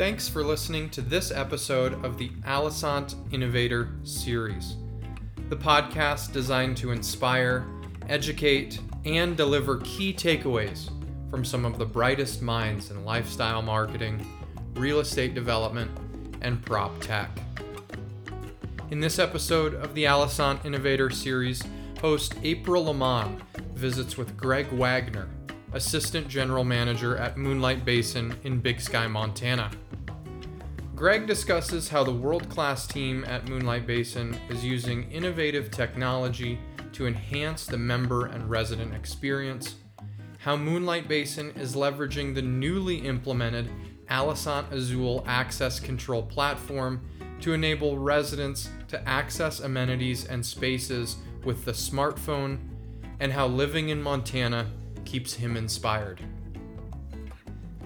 Thanks 0.00 0.30
for 0.30 0.42
listening 0.42 0.88
to 0.90 1.02
this 1.02 1.30
episode 1.30 2.02
of 2.06 2.16
the 2.16 2.30
Alosant 2.46 3.16
Innovator 3.34 3.90
Series, 4.02 4.76
the 5.50 5.56
podcast 5.56 6.32
designed 6.32 6.78
to 6.78 6.92
inspire, 6.92 7.66
educate, 8.08 8.80
and 9.04 9.36
deliver 9.36 9.76
key 9.84 10.14
takeaways 10.14 10.88
from 11.30 11.44
some 11.44 11.66
of 11.66 11.76
the 11.76 11.84
brightest 11.84 12.40
minds 12.40 12.90
in 12.90 13.04
lifestyle 13.04 13.60
marketing, 13.60 14.26
real 14.72 15.00
estate 15.00 15.34
development, 15.34 15.90
and 16.40 16.64
prop 16.64 16.98
tech. 17.02 17.28
In 18.90 19.00
this 19.00 19.18
episode 19.18 19.74
of 19.74 19.94
the 19.94 20.04
Alosant 20.04 20.64
Innovator 20.64 21.10
Series, 21.10 21.62
host 22.00 22.36
April 22.42 22.86
LaMon 22.86 23.38
visits 23.74 24.16
with 24.16 24.34
Greg 24.38 24.72
Wagner, 24.72 25.28
Assistant 25.74 26.26
General 26.26 26.64
Manager 26.64 27.18
at 27.18 27.36
Moonlight 27.36 27.84
Basin 27.84 28.34
in 28.44 28.60
Big 28.60 28.80
Sky, 28.80 29.06
Montana. 29.06 29.70
Greg 31.00 31.26
discusses 31.26 31.88
how 31.88 32.04
the 32.04 32.12
world 32.12 32.46
class 32.50 32.86
team 32.86 33.24
at 33.24 33.48
Moonlight 33.48 33.86
Basin 33.86 34.38
is 34.50 34.62
using 34.62 35.10
innovative 35.10 35.70
technology 35.70 36.58
to 36.92 37.06
enhance 37.06 37.64
the 37.64 37.78
member 37.78 38.26
and 38.26 38.50
resident 38.50 38.92
experience, 38.92 39.76
how 40.40 40.56
Moonlight 40.56 41.08
Basin 41.08 41.52
is 41.52 41.74
leveraging 41.74 42.34
the 42.34 42.42
newly 42.42 42.98
implemented 42.98 43.70
Alosant 44.10 44.70
Azul 44.72 45.24
access 45.26 45.80
control 45.80 46.22
platform 46.22 47.00
to 47.40 47.54
enable 47.54 47.96
residents 47.96 48.68
to 48.88 49.08
access 49.08 49.60
amenities 49.60 50.26
and 50.26 50.44
spaces 50.44 51.16
with 51.46 51.64
the 51.64 51.72
smartphone, 51.72 52.58
and 53.20 53.32
how 53.32 53.46
living 53.46 53.88
in 53.88 54.02
Montana 54.02 54.70
keeps 55.06 55.32
him 55.32 55.56
inspired. 55.56 56.20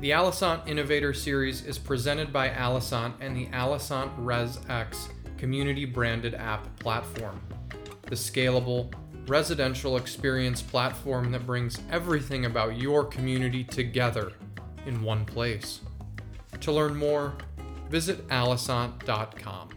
The 0.04 0.10
Alosant 0.10 0.68
Innovator 0.68 1.14
Series 1.14 1.64
is 1.64 1.78
presented 1.78 2.30
by 2.30 2.50
Alosant 2.50 3.14
and 3.20 3.34
the 3.34 3.46
Alosant 3.46 4.14
ResX 4.22 5.08
community 5.38 5.86
branded 5.86 6.34
app 6.34 6.78
platform, 6.78 7.40
the 8.02 8.14
scalable, 8.14 8.92
residential 9.26 9.96
experience 9.96 10.60
platform 10.60 11.32
that 11.32 11.46
brings 11.46 11.80
everything 11.90 12.44
about 12.44 12.76
your 12.76 13.06
community 13.06 13.64
together 13.64 14.32
in 14.84 15.02
one 15.02 15.24
place. 15.24 15.80
To 16.60 16.70
learn 16.70 16.94
more, 16.94 17.32
visit 17.88 18.28
alosant.com. 18.28 19.70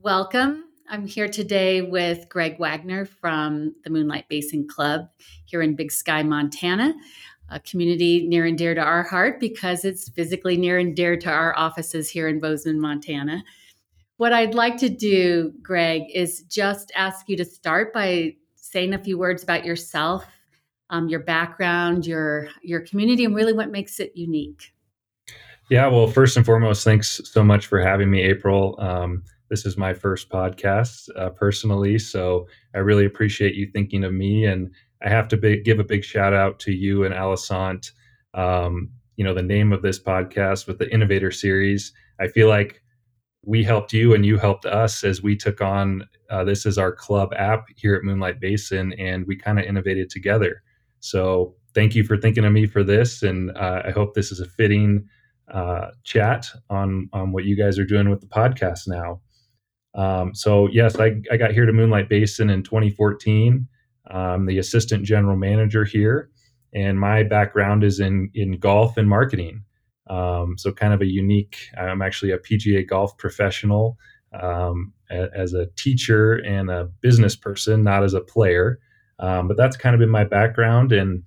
Welcome. 0.00 0.67
I'm 0.90 1.06
here 1.06 1.28
today 1.28 1.82
with 1.82 2.30
Greg 2.30 2.58
Wagner 2.58 3.04
from 3.04 3.74
the 3.84 3.90
Moonlight 3.90 4.26
Basin 4.30 4.66
Club 4.66 5.10
here 5.44 5.60
in 5.60 5.76
Big 5.76 5.92
Sky, 5.92 6.22
Montana, 6.22 6.94
a 7.50 7.60
community 7.60 8.26
near 8.26 8.46
and 8.46 8.56
dear 8.56 8.74
to 8.74 8.80
our 8.80 9.02
heart 9.02 9.38
because 9.38 9.84
it's 9.84 10.08
physically 10.08 10.56
near 10.56 10.78
and 10.78 10.96
dear 10.96 11.14
to 11.18 11.30
our 11.30 11.54
offices 11.58 12.08
here 12.08 12.26
in 12.26 12.40
Bozeman, 12.40 12.80
Montana. 12.80 13.44
What 14.16 14.32
I'd 14.32 14.54
like 14.54 14.78
to 14.78 14.88
do, 14.88 15.52
Greg, 15.60 16.04
is 16.14 16.44
just 16.44 16.90
ask 16.96 17.28
you 17.28 17.36
to 17.36 17.44
start 17.44 17.92
by 17.92 18.36
saying 18.54 18.94
a 18.94 18.98
few 18.98 19.18
words 19.18 19.42
about 19.42 19.66
yourself, 19.66 20.24
um, 20.88 21.08
your 21.08 21.20
background, 21.20 22.06
your 22.06 22.48
your 22.62 22.80
community, 22.80 23.26
and 23.26 23.34
really 23.34 23.52
what 23.52 23.70
makes 23.70 24.00
it 24.00 24.12
unique. 24.14 24.72
Yeah, 25.68 25.86
well, 25.88 26.06
first 26.06 26.38
and 26.38 26.46
foremost, 26.46 26.82
thanks 26.82 27.20
so 27.24 27.44
much 27.44 27.66
for 27.66 27.78
having 27.78 28.10
me, 28.10 28.22
April. 28.22 28.74
Um, 28.80 29.22
this 29.50 29.64
is 29.66 29.76
my 29.76 29.94
first 29.94 30.28
podcast 30.28 31.08
uh, 31.16 31.30
personally, 31.30 31.98
so 31.98 32.46
I 32.74 32.78
really 32.78 33.04
appreciate 33.06 33.54
you 33.54 33.70
thinking 33.72 34.04
of 34.04 34.12
me 34.12 34.44
and 34.44 34.70
I 35.02 35.08
have 35.08 35.28
to 35.28 35.36
be, 35.36 35.62
give 35.62 35.78
a 35.78 35.84
big 35.84 36.04
shout 36.04 36.34
out 36.34 36.58
to 36.60 36.72
you 36.72 37.04
and 37.04 37.14
Alosant. 37.14 37.92
Um, 38.34 38.90
you 39.16 39.24
know, 39.24 39.34
the 39.34 39.42
name 39.42 39.72
of 39.72 39.82
this 39.82 39.98
podcast 39.98 40.66
with 40.66 40.78
the 40.78 40.92
Innovator 40.92 41.30
Series. 41.30 41.92
I 42.20 42.28
feel 42.28 42.48
like 42.48 42.82
we 43.44 43.62
helped 43.62 43.92
you 43.92 44.14
and 44.14 44.26
you 44.26 44.36
helped 44.36 44.66
us 44.66 45.04
as 45.04 45.22
we 45.22 45.36
took 45.36 45.60
on 45.60 46.04
uh, 46.30 46.44
this 46.44 46.66
is 46.66 46.78
our 46.78 46.92
club 46.92 47.32
app 47.36 47.66
here 47.76 47.94
at 47.94 48.04
Moonlight 48.04 48.40
Basin, 48.40 48.92
and 48.98 49.26
we 49.26 49.36
kind 49.36 49.58
of 49.58 49.64
innovated 49.64 50.10
together. 50.10 50.62
So 51.00 51.54
thank 51.74 51.94
you 51.94 52.04
for 52.04 52.16
thinking 52.16 52.44
of 52.44 52.52
me 52.52 52.66
for 52.66 52.84
this, 52.84 53.22
and 53.22 53.50
uh, 53.56 53.82
I 53.86 53.90
hope 53.90 54.14
this 54.14 54.30
is 54.30 54.40
a 54.40 54.46
fitting 54.46 55.08
uh, 55.52 55.86
chat 56.04 56.46
on 56.68 57.08
on 57.12 57.32
what 57.32 57.44
you 57.44 57.56
guys 57.56 57.78
are 57.78 57.86
doing 57.86 58.10
with 58.10 58.20
the 58.20 58.26
podcast 58.26 58.86
now. 58.86 59.20
Um, 59.94 60.34
so 60.34 60.68
yes, 60.68 60.98
I, 60.98 61.20
I 61.30 61.36
got 61.36 61.52
here 61.52 61.66
to 61.66 61.72
Moonlight 61.72 62.08
Basin 62.08 62.50
in 62.50 62.62
2014. 62.62 63.66
I'm 64.10 64.46
the 64.46 64.58
assistant 64.58 65.04
general 65.04 65.36
manager 65.36 65.84
here, 65.84 66.30
and 66.72 66.98
my 66.98 67.22
background 67.22 67.84
is 67.84 68.00
in 68.00 68.30
in 68.34 68.58
golf 68.58 68.96
and 68.96 69.08
marketing. 69.08 69.64
Um, 70.08 70.56
so 70.56 70.72
kind 70.72 70.94
of 70.94 71.02
a 71.02 71.06
unique. 71.06 71.58
I'm 71.76 72.00
actually 72.00 72.32
a 72.32 72.38
PGA 72.38 72.88
golf 72.88 73.16
professional 73.18 73.98
um, 74.32 74.92
a, 75.10 75.28
as 75.34 75.52
a 75.52 75.66
teacher 75.76 76.34
and 76.36 76.70
a 76.70 76.84
business 77.00 77.36
person, 77.36 77.82
not 77.82 78.04
as 78.04 78.14
a 78.14 78.20
player. 78.20 78.78
Um, 79.18 79.48
but 79.48 79.56
that's 79.56 79.76
kind 79.76 79.94
of 79.94 80.00
been 80.00 80.10
my 80.10 80.24
background, 80.24 80.92
and 80.92 81.24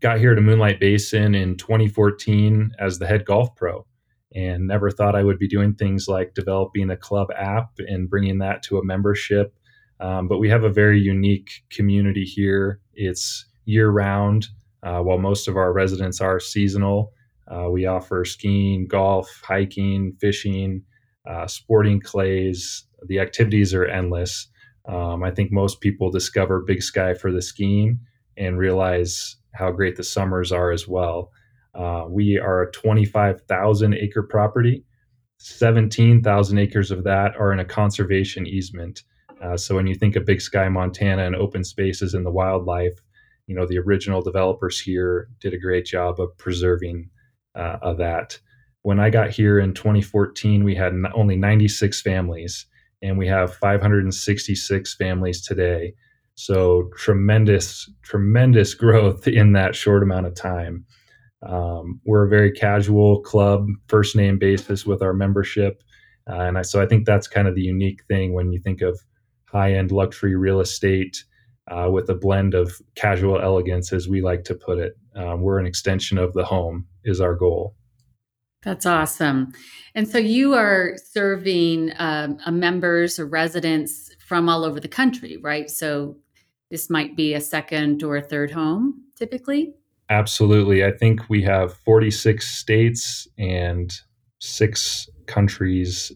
got 0.00 0.18
here 0.18 0.34
to 0.34 0.40
Moonlight 0.40 0.80
Basin 0.80 1.34
in 1.34 1.56
2014 1.56 2.72
as 2.78 2.98
the 2.98 3.06
head 3.06 3.24
golf 3.24 3.54
pro. 3.54 3.86
And 4.34 4.66
never 4.68 4.90
thought 4.90 5.14
I 5.16 5.24
would 5.24 5.38
be 5.38 5.48
doing 5.48 5.74
things 5.74 6.08
like 6.08 6.34
developing 6.34 6.90
a 6.90 6.96
club 6.96 7.28
app 7.36 7.70
and 7.78 8.08
bringing 8.08 8.38
that 8.38 8.62
to 8.64 8.78
a 8.78 8.84
membership 8.84 9.54
um, 10.00 10.28
but 10.28 10.38
we 10.38 10.48
have 10.48 10.64
a 10.64 10.68
very 10.70 11.00
unique 11.00 11.62
community 11.70 12.24
here. 12.24 12.80
It's 12.94 13.46
year 13.64 13.88
round, 13.88 14.48
uh, 14.82 15.00
while 15.00 15.18
most 15.18 15.48
of 15.48 15.56
our 15.56 15.72
residents 15.72 16.20
are 16.20 16.40
seasonal. 16.40 17.12
Uh, 17.48 17.68
we 17.70 17.86
offer 17.86 18.24
skiing, 18.24 18.86
golf, 18.88 19.28
hiking, 19.44 20.12
fishing, 20.20 20.82
uh, 21.28 21.46
sporting 21.46 22.00
clays. 22.00 22.84
The 23.06 23.20
activities 23.20 23.72
are 23.74 23.84
endless. 23.84 24.48
Um, 24.88 25.22
I 25.22 25.30
think 25.30 25.52
most 25.52 25.80
people 25.80 26.10
discover 26.10 26.60
Big 26.60 26.82
Sky 26.82 27.14
for 27.14 27.30
the 27.30 27.42
skiing 27.42 28.00
and 28.36 28.58
realize 28.58 29.36
how 29.54 29.70
great 29.70 29.96
the 29.96 30.02
summers 30.02 30.50
are 30.50 30.72
as 30.72 30.88
well. 30.88 31.30
Uh, 31.74 32.04
we 32.08 32.38
are 32.38 32.62
a 32.62 32.72
25,000 32.72 33.94
acre 33.94 34.22
property. 34.22 34.84
17,000 35.38 36.58
acres 36.58 36.90
of 36.90 37.04
that 37.04 37.34
are 37.36 37.52
in 37.52 37.58
a 37.58 37.64
conservation 37.64 38.46
easement. 38.46 39.02
Uh, 39.42 39.56
so 39.56 39.74
when 39.74 39.86
you 39.86 39.94
think 39.94 40.14
of 40.14 40.24
Big 40.24 40.40
Sky, 40.40 40.68
Montana, 40.68 41.24
and 41.24 41.34
open 41.34 41.64
spaces 41.64 42.14
and 42.14 42.24
the 42.24 42.30
wildlife, 42.30 43.00
you 43.46 43.56
know 43.56 43.66
the 43.66 43.78
original 43.78 44.22
developers 44.22 44.80
here 44.80 45.28
did 45.40 45.52
a 45.52 45.58
great 45.58 45.84
job 45.84 46.20
of 46.20 46.36
preserving 46.38 47.10
uh, 47.54 47.78
of 47.82 47.98
that. 47.98 48.38
When 48.82 49.00
I 49.00 49.10
got 49.10 49.30
here 49.30 49.58
in 49.58 49.74
2014, 49.74 50.64
we 50.64 50.74
had 50.74 50.92
only 51.14 51.36
96 51.36 52.00
families, 52.02 52.66
and 53.02 53.18
we 53.18 53.26
have 53.28 53.54
566 53.54 54.94
families 54.94 55.44
today. 55.44 55.94
So 56.34 56.90
tremendous, 56.96 57.90
tremendous 58.02 58.74
growth 58.82 59.26
in 59.26 59.52
that 59.52 59.74
short 59.74 60.02
amount 60.02 60.26
of 60.26 60.34
time. 60.34 60.86
Um, 61.42 62.00
we're 62.04 62.24
a 62.24 62.28
very 62.28 62.52
casual 62.52 63.20
club, 63.20 63.66
first 63.88 64.14
name 64.14 64.38
basis 64.38 64.86
with 64.86 65.02
our 65.02 65.12
membership, 65.12 65.82
uh, 66.30 66.40
and 66.40 66.58
I, 66.58 66.62
so 66.62 66.80
I 66.80 66.86
think 66.86 67.04
that's 67.04 67.26
kind 67.26 67.48
of 67.48 67.54
the 67.54 67.62
unique 67.62 68.04
thing 68.06 68.32
when 68.32 68.52
you 68.52 68.60
think 68.60 68.80
of 68.80 69.00
high 69.46 69.72
end 69.74 69.90
luxury 69.90 70.36
real 70.36 70.60
estate 70.60 71.24
uh, 71.68 71.88
with 71.90 72.08
a 72.08 72.14
blend 72.14 72.54
of 72.54 72.80
casual 72.94 73.40
elegance, 73.40 73.92
as 73.92 74.08
we 74.08 74.20
like 74.20 74.44
to 74.44 74.54
put 74.54 74.78
it. 74.78 74.96
Um, 75.14 75.42
we're 75.42 75.58
an 75.58 75.66
extension 75.66 76.18
of 76.18 76.32
the 76.32 76.44
home, 76.44 76.86
is 77.04 77.20
our 77.20 77.34
goal. 77.34 77.74
That's 78.62 78.86
awesome. 78.86 79.52
And 79.94 80.08
so 80.08 80.18
you 80.18 80.54
are 80.54 80.94
serving 80.96 81.92
um, 81.98 82.38
members 82.52 83.18
or 83.18 83.26
residents 83.26 84.14
from 84.20 84.48
all 84.48 84.64
over 84.64 84.78
the 84.78 84.88
country, 84.88 85.36
right? 85.36 85.68
So 85.68 86.16
this 86.70 86.88
might 86.88 87.16
be 87.16 87.34
a 87.34 87.40
second 87.40 88.02
or 88.02 88.16
a 88.16 88.22
third 88.22 88.52
home 88.52 89.02
typically? 89.16 89.74
Absolutely. 90.12 90.84
I 90.84 90.90
think 90.90 91.30
we 91.30 91.40
have 91.44 91.72
46 91.72 92.46
states 92.46 93.26
and 93.38 93.90
six 94.40 95.08
countries. 95.26 96.12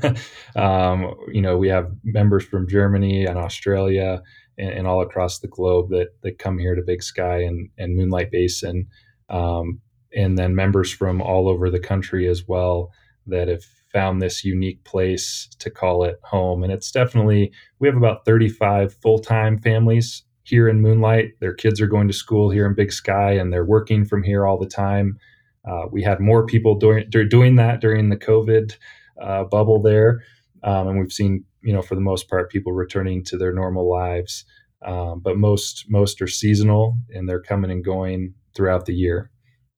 um, 0.56 1.14
you 1.30 1.42
know, 1.42 1.58
we 1.58 1.68
have 1.68 1.90
members 2.04 2.42
from 2.46 2.66
Germany 2.66 3.26
and 3.26 3.36
Australia 3.36 4.22
and, 4.56 4.70
and, 4.70 4.86
all 4.86 5.02
across 5.02 5.40
the 5.40 5.48
globe 5.48 5.90
that 5.90 6.08
that 6.22 6.38
come 6.38 6.56
here 6.56 6.74
to 6.74 6.80
Big 6.80 7.02
Sky 7.02 7.42
and, 7.42 7.68
and 7.76 7.94
Moonlight 7.94 8.30
Basin, 8.30 8.86
um, 9.28 9.78
and 10.16 10.38
then 10.38 10.54
members 10.54 10.90
from 10.90 11.20
all 11.20 11.46
over 11.46 11.68
the 11.68 11.78
country 11.78 12.26
as 12.26 12.48
well 12.48 12.92
that 13.26 13.48
have 13.48 13.64
found 13.92 14.22
this 14.22 14.42
unique 14.42 14.82
place 14.84 15.50
to 15.58 15.68
call 15.68 16.02
it 16.04 16.18
home. 16.22 16.62
And 16.62 16.72
it's 16.72 16.90
definitely 16.90 17.52
we 17.78 17.88
have 17.88 17.96
about 17.98 18.24
35 18.24 18.94
full 19.02 19.18
time 19.18 19.58
families 19.58 20.23
here 20.44 20.68
in 20.68 20.80
Moonlight. 20.80 21.32
Their 21.40 21.54
kids 21.54 21.80
are 21.80 21.86
going 21.86 22.08
to 22.08 22.14
school 22.14 22.50
here 22.50 22.66
in 22.66 22.74
Big 22.74 22.92
Sky, 22.92 23.32
and 23.32 23.52
they're 23.52 23.64
working 23.64 24.04
from 24.04 24.22
here 24.22 24.46
all 24.46 24.58
the 24.58 24.66
time. 24.66 25.18
Uh, 25.68 25.86
we 25.90 26.02
had 26.02 26.20
more 26.20 26.46
people 26.46 26.74
doing 26.76 27.08
doing 27.10 27.56
that 27.56 27.80
during 27.80 28.08
the 28.08 28.16
COVID 28.16 28.76
uh, 29.20 29.44
bubble 29.44 29.82
there, 29.82 30.22
um, 30.62 30.88
and 30.88 30.98
we've 31.00 31.12
seen 31.12 31.44
you 31.62 31.72
know 31.72 31.82
for 31.82 31.94
the 31.94 32.00
most 32.00 32.28
part 32.28 32.50
people 32.50 32.72
returning 32.72 33.24
to 33.24 33.36
their 33.36 33.52
normal 33.52 33.90
lives. 33.90 34.44
Um, 34.86 35.20
but 35.20 35.38
most 35.38 35.86
most 35.88 36.20
are 36.20 36.26
seasonal 36.26 36.98
and 37.08 37.26
they're 37.26 37.40
coming 37.40 37.70
and 37.70 37.82
going 37.82 38.34
throughout 38.54 38.84
the 38.84 38.94
year. 38.94 39.30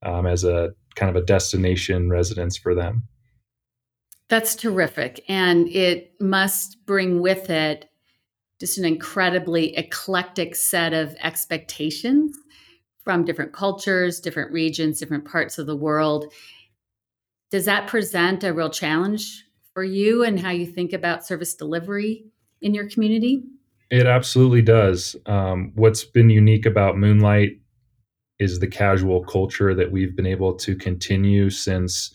um, 0.02 0.26
as 0.26 0.44
a 0.44 0.70
kind 0.94 1.14
of 1.14 1.20
a 1.20 1.24
destination 1.26 2.08
residence 2.08 2.56
for 2.56 2.74
them. 2.74 3.04
That's 4.28 4.54
terrific. 4.54 5.24
And 5.28 5.68
it 5.68 6.12
must 6.20 6.84
bring 6.86 7.20
with 7.20 7.50
it 7.50 7.88
just 8.60 8.78
an 8.78 8.84
incredibly 8.84 9.76
eclectic 9.76 10.54
set 10.54 10.92
of 10.92 11.14
expectations 11.22 12.36
from 13.04 13.24
different 13.24 13.52
cultures, 13.52 14.20
different 14.20 14.52
regions, 14.52 14.98
different 14.98 15.24
parts 15.24 15.58
of 15.58 15.66
the 15.66 15.76
world. 15.76 16.32
Does 17.50 17.66
that 17.66 17.86
present 17.86 18.42
a 18.42 18.52
real 18.52 18.70
challenge 18.70 19.44
for 19.72 19.84
you 19.84 20.24
and 20.24 20.40
how 20.40 20.50
you 20.50 20.66
think 20.66 20.92
about 20.92 21.24
service 21.24 21.54
delivery 21.54 22.24
in 22.60 22.74
your 22.74 22.88
community? 22.88 23.44
It 23.90 24.06
absolutely 24.06 24.62
does. 24.62 25.14
Um, 25.26 25.72
what's 25.76 26.02
been 26.02 26.30
unique 26.30 26.66
about 26.66 26.98
Moonlight 26.98 27.60
is 28.38 28.58
the 28.58 28.66
casual 28.66 29.24
culture 29.24 29.74
that 29.74 29.92
we've 29.92 30.16
been 30.16 30.26
able 30.26 30.54
to 30.54 30.74
continue 30.74 31.48
since 31.50 32.12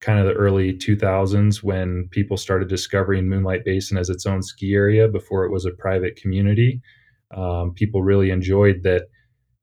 kind 0.00 0.18
of 0.18 0.26
the 0.26 0.34
early 0.34 0.72
2000s 0.74 1.62
when 1.62 2.08
people 2.10 2.36
started 2.36 2.68
discovering 2.68 3.28
Moonlight 3.28 3.64
Basin 3.64 3.98
as 3.98 4.10
its 4.10 4.26
own 4.26 4.42
ski 4.42 4.74
area 4.74 5.08
before 5.08 5.44
it 5.44 5.50
was 5.50 5.64
a 5.64 5.72
private 5.72 6.16
community. 6.16 6.80
Um, 7.34 7.74
people 7.74 8.02
really 8.02 8.30
enjoyed 8.30 8.82
that 8.84 9.08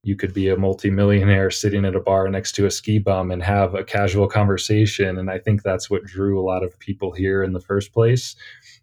you 0.06 0.16
could 0.16 0.34
be 0.34 0.50
a 0.50 0.58
multimillionaire 0.58 1.50
sitting 1.50 1.84
at 1.84 1.96
a 1.96 2.00
bar 2.00 2.30
next 2.30 2.52
to 2.54 2.68
a 2.68 2.72
ski 2.72 3.00
bum 3.00 3.32
and 3.32 3.42
have 3.42 3.74
a 3.74 3.84
casual 3.84 4.28
conversation. 4.28 5.18
And 5.18 5.32
I 5.32 5.40
think 5.40 5.64
that's 5.64 5.90
what 5.90 6.04
drew 6.04 6.40
a 6.40 6.46
lot 6.46 6.64
of 6.64 6.78
people 6.78 7.12
here 7.12 7.42
in 7.42 7.54
the 7.54 7.60
first 7.60 7.92
place. 7.92 8.36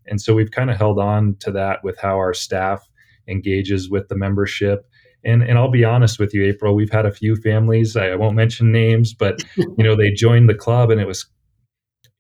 And 0.07 0.21
so 0.21 0.35
we've 0.35 0.51
kind 0.51 0.69
of 0.69 0.77
held 0.77 0.99
on 0.99 1.37
to 1.41 1.53
that 1.53 1.85
with 1.85 1.97
how 1.99 2.17
our 2.17 2.35
staff 2.35 2.89
engages 3.29 3.89
with 3.89 4.09
the 4.09 4.17
membership. 4.17 4.85
And, 5.25 5.45
and 5.45 5.59
I'll 5.59 5.71
be 5.71 5.85
honest 5.85 6.19
with 6.19 6.35
you, 6.35 6.43
April, 6.43 6.75
we've 6.75 6.91
had 6.91 7.07
a 7.07 7.13
few 7.13 7.37
families, 7.37 7.97
I 7.97 8.17
won't 8.17 8.35
mention 8.35 8.73
names, 8.73 9.15
but 9.15 9.45
you 9.57 9.85
know, 9.85 9.95
they 9.95 10.11
joined 10.11 10.49
the 10.49 10.55
club 10.55 10.91
and 10.91 11.01
it 11.01 11.07
was, 11.07 11.25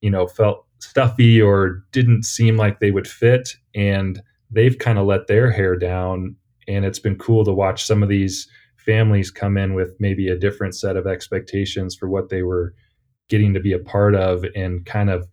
you 0.03 0.11
know, 0.11 0.27
felt 0.27 0.67
stuffy 0.81 1.41
or 1.41 1.83
didn't 1.93 2.25
seem 2.25 2.57
like 2.57 2.81
they 2.81 2.91
would 2.91 3.09
fit. 3.09 3.55
And 3.75 4.21
they've 4.51 4.79
kind 4.79 4.99
of 4.99 5.07
let 5.07 5.29
their 5.29 5.51
hair 5.51 5.77
down. 5.77 6.37
And 6.69 6.85
it's 6.85 6.99
been 6.99 7.17
cool 7.17 7.45
to 7.45 7.53
watch 7.53 7.85
some 7.85 8.03
of 8.03 8.09
these 8.09 8.49
families 8.77 9.31
come 9.31 9.57
in 9.57 9.75
with 9.75 9.95
maybe 9.99 10.29
a 10.29 10.39
different 10.39 10.75
set 10.75 10.97
of 10.97 11.07
expectations 11.07 11.95
for 11.95 12.09
what 12.09 12.29
they 12.29 12.43
were 12.43 12.75
getting 13.29 13.55
to 13.55 13.61
be 13.61 13.73
a 13.73 13.79
part 13.79 14.15
of 14.15 14.45
and 14.55 14.85
kind 14.85 15.09
of 15.09 15.27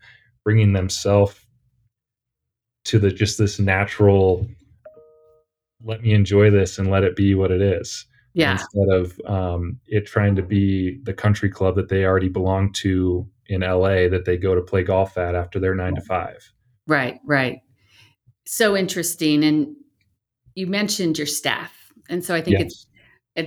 bringing 0.43 0.73
themselves 0.73 1.45
to 2.85 2.99
the 2.99 3.11
just 3.11 3.37
this 3.37 3.59
natural 3.59 4.47
let 5.83 6.01
me 6.01 6.13
enjoy 6.13 6.49
this 6.49 6.77
and 6.77 6.89
let 6.89 7.03
it 7.03 7.15
be 7.15 7.35
what 7.35 7.51
it 7.51 7.61
is 7.61 8.05
yeah 8.33 8.53
instead 8.53 8.89
of 8.89 9.19
um, 9.25 9.79
it 9.87 10.05
trying 10.05 10.35
to 10.35 10.41
be 10.41 10.99
the 11.03 11.13
country 11.13 11.49
club 11.49 11.75
that 11.75 11.89
they 11.89 12.05
already 12.05 12.29
belong 12.29 12.71
to 12.71 13.27
in 13.49 13.61
la 13.61 14.07
that 14.07 14.23
they 14.25 14.37
go 14.37 14.55
to 14.55 14.61
play 14.61 14.83
golf 14.83 15.17
at 15.17 15.35
after 15.35 15.59
their 15.59 15.75
nine 15.75 15.95
to 15.95 16.01
five 16.01 16.51
right 16.87 17.19
right 17.25 17.59
so 18.45 18.75
interesting 18.75 19.43
and 19.43 19.75
you 20.55 20.67
mentioned 20.67 21.17
your 21.17 21.27
staff 21.27 21.91
and 22.09 22.23
so 22.23 22.33
i 22.35 22.41
think 22.41 22.59
yes. 22.59 22.67
it's 22.67 22.85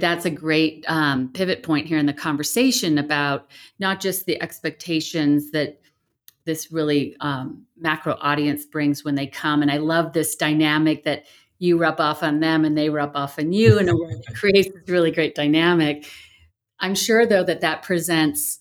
that's 0.00 0.24
a 0.24 0.30
great 0.30 0.84
um, 0.88 1.30
pivot 1.32 1.62
point 1.62 1.86
here 1.86 1.98
in 1.98 2.06
the 2.06 2.12
conversation 2.12 2.98
about 2.98 3.50
not 3.78 4.00
just 4.00 4.26
the 4.26 4.40
expectations 4.40 5.50
that 5.50 5.82
this 6.44 6.72
really 6.72 7.16
um, 7.20 7.64
macro 7.76 8.16
audience 8.20 8.64
brings 8.64 9.04
when 9.04 9.14
they 9.14 9.26
come. 9.26 9.62
And 9.62 9.70
I 9.70 9.76
love 9.76 10.12
this 10.12 10.34
dynamic 10.34 11.04
that 11.04 11.26
you 11.58 11.78
rub 11.78 12.00
off 12.00 12.22
on 12.22 12.40
them 12.40 12.64
and 12.64 12.76
they 12.76 12.90
rub 12.90 13.16
off 13.16 13.38
on 13.38 13.52
you 13.52 13.78
in 13.78 13.88
a 13.88 13.96
way 13.96 14.14
that 14.26 14.34
creates 14.34 14.68
this 14.72 14.88
really 14.88 15.10
great 15.10 15.34
dynamic. 15.34 16.08
I'm 16.80 16.94
sure, 16.94 17.26
though, 17.26 17.44
that 17.44 17.60
that 17.60 17.82
presents 17.82 18.58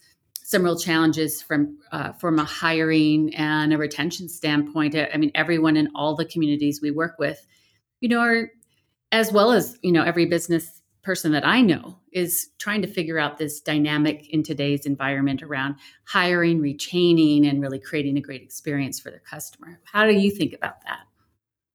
some 0.52 0.64
real 0.64 0.78
challenges 0.78 1.42
from 1.42 1.78
uh, 1.92 2.12
from 2.12 2.38
a 2.38 2.44
hiring 2.44 3.34
and 3.36 3.74
a 3.74 3.78
retention 3.78 4.28
standpoint. 4.28 4.96
I 4.96 5.16
mean, 5.18 5.32
everyone 5.34 5.78
in 5.78 5.90
all 5.96 6.16
the 6.16 6.26
communities 6.26 6.82
we 6.82 6.92
work 6.92 7.16
with, 7.18 7.48
you 8.02 8.10
know, 8.10 8.20
are 8.20 8.52
as 9.14 9.32
well 9.32 9.54
as 9.54 9.80
you 9.82 9.94
know 9.94 10.04
every 10.04 10.26
business 10.26 10.82
person 11.04 11.32
that 11.32 11.48
I 11.48 11.62
know 11.62 11.98
is 12.12 12.50
trying 12.60 12.82
to 12.82 12.88
figure 12.88 13.18
out 13.18 13.38
this 13.38 13.60
dynamic 13.62 14.30
in 14.30 14.44
today's 14.44 14.86
environment 14.86 15.42
around 15.42 15.76
hiring, 16.04 16.60
retaining, 16.60 17.48
and 17.48 17.62
really 17.62 17.80
creating 17.80 18.18
a 18.18 18.22
great 18.22 18.44
experience 18.44 19.00
for 19.00 19.10
their 19.10 19.24
customer. 19.28 19.80
How 19.86 20.06
do 20.06 20.14
you 20.14 20.30
think 20.30 20.54
about 20.54 20.82
that? 20.86 21.00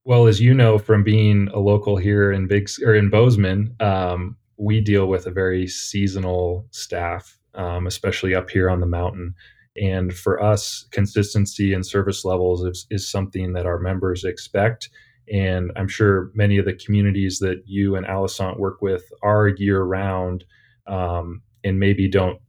Well, 0.05 0.27
as 0.27 0.41
you 0.41 0.55
know 0.55 0.79
from 0.79 1.03
being 1.03 1.49
a 1.53 1.59
local 1.59 1.97
here 1.97 2.31
in 2.31 2.47
Big 2.47 2.69
or 2.85 2.95
in 2.95 3.11
Bozeman, 3.11 3.75
um, 3.81 4.37
we 4.59 4.81
deal 4.81 5.07
with 5.07 5.27
a 5.27 5.31
very 5.31 5.67
seasonal 5.67 6.67
staff, 6.71 7.39
um, 7.57 7.87
especially 7.87 8.35
up 8.35 8.51
here 8.51 8.71
on 8.71 8.81
the 8.81 8.87
mountain. 8.87 9.35
And 9.77 10.15
for 10.15 10.43
us, 10.43 10.87
consistency 10.91 11.75
and 11.75 11.85
service 11.85 12.25
levels 12.25 12.65
is, 12.65 12.87
is 12.91 13.11
something 13.11 13.53
that 13.53 13.67
our 13.67 13.79
members 13.79 14.25
expect 14.25 14.89
and 15.33 15.73
I'm 15.77 15.89
sure 15.89 16.31
many 16.35 16.59
of 16.59 16.65
the 16.65 16.75
communities 16.75 17.39
that 17.41 17.63
you 17.67 17.97
and 17.97 18.07
Alosant 18.07 18.59
work 18.59 18.81
with 18.81 19.05
are 19.23 19.49
year 19.49 19.83
round 19.83 20.45
um, 20.87 21.43
and 21.65 21.81
maybe 21.81 22.09
don't 22.09 22.41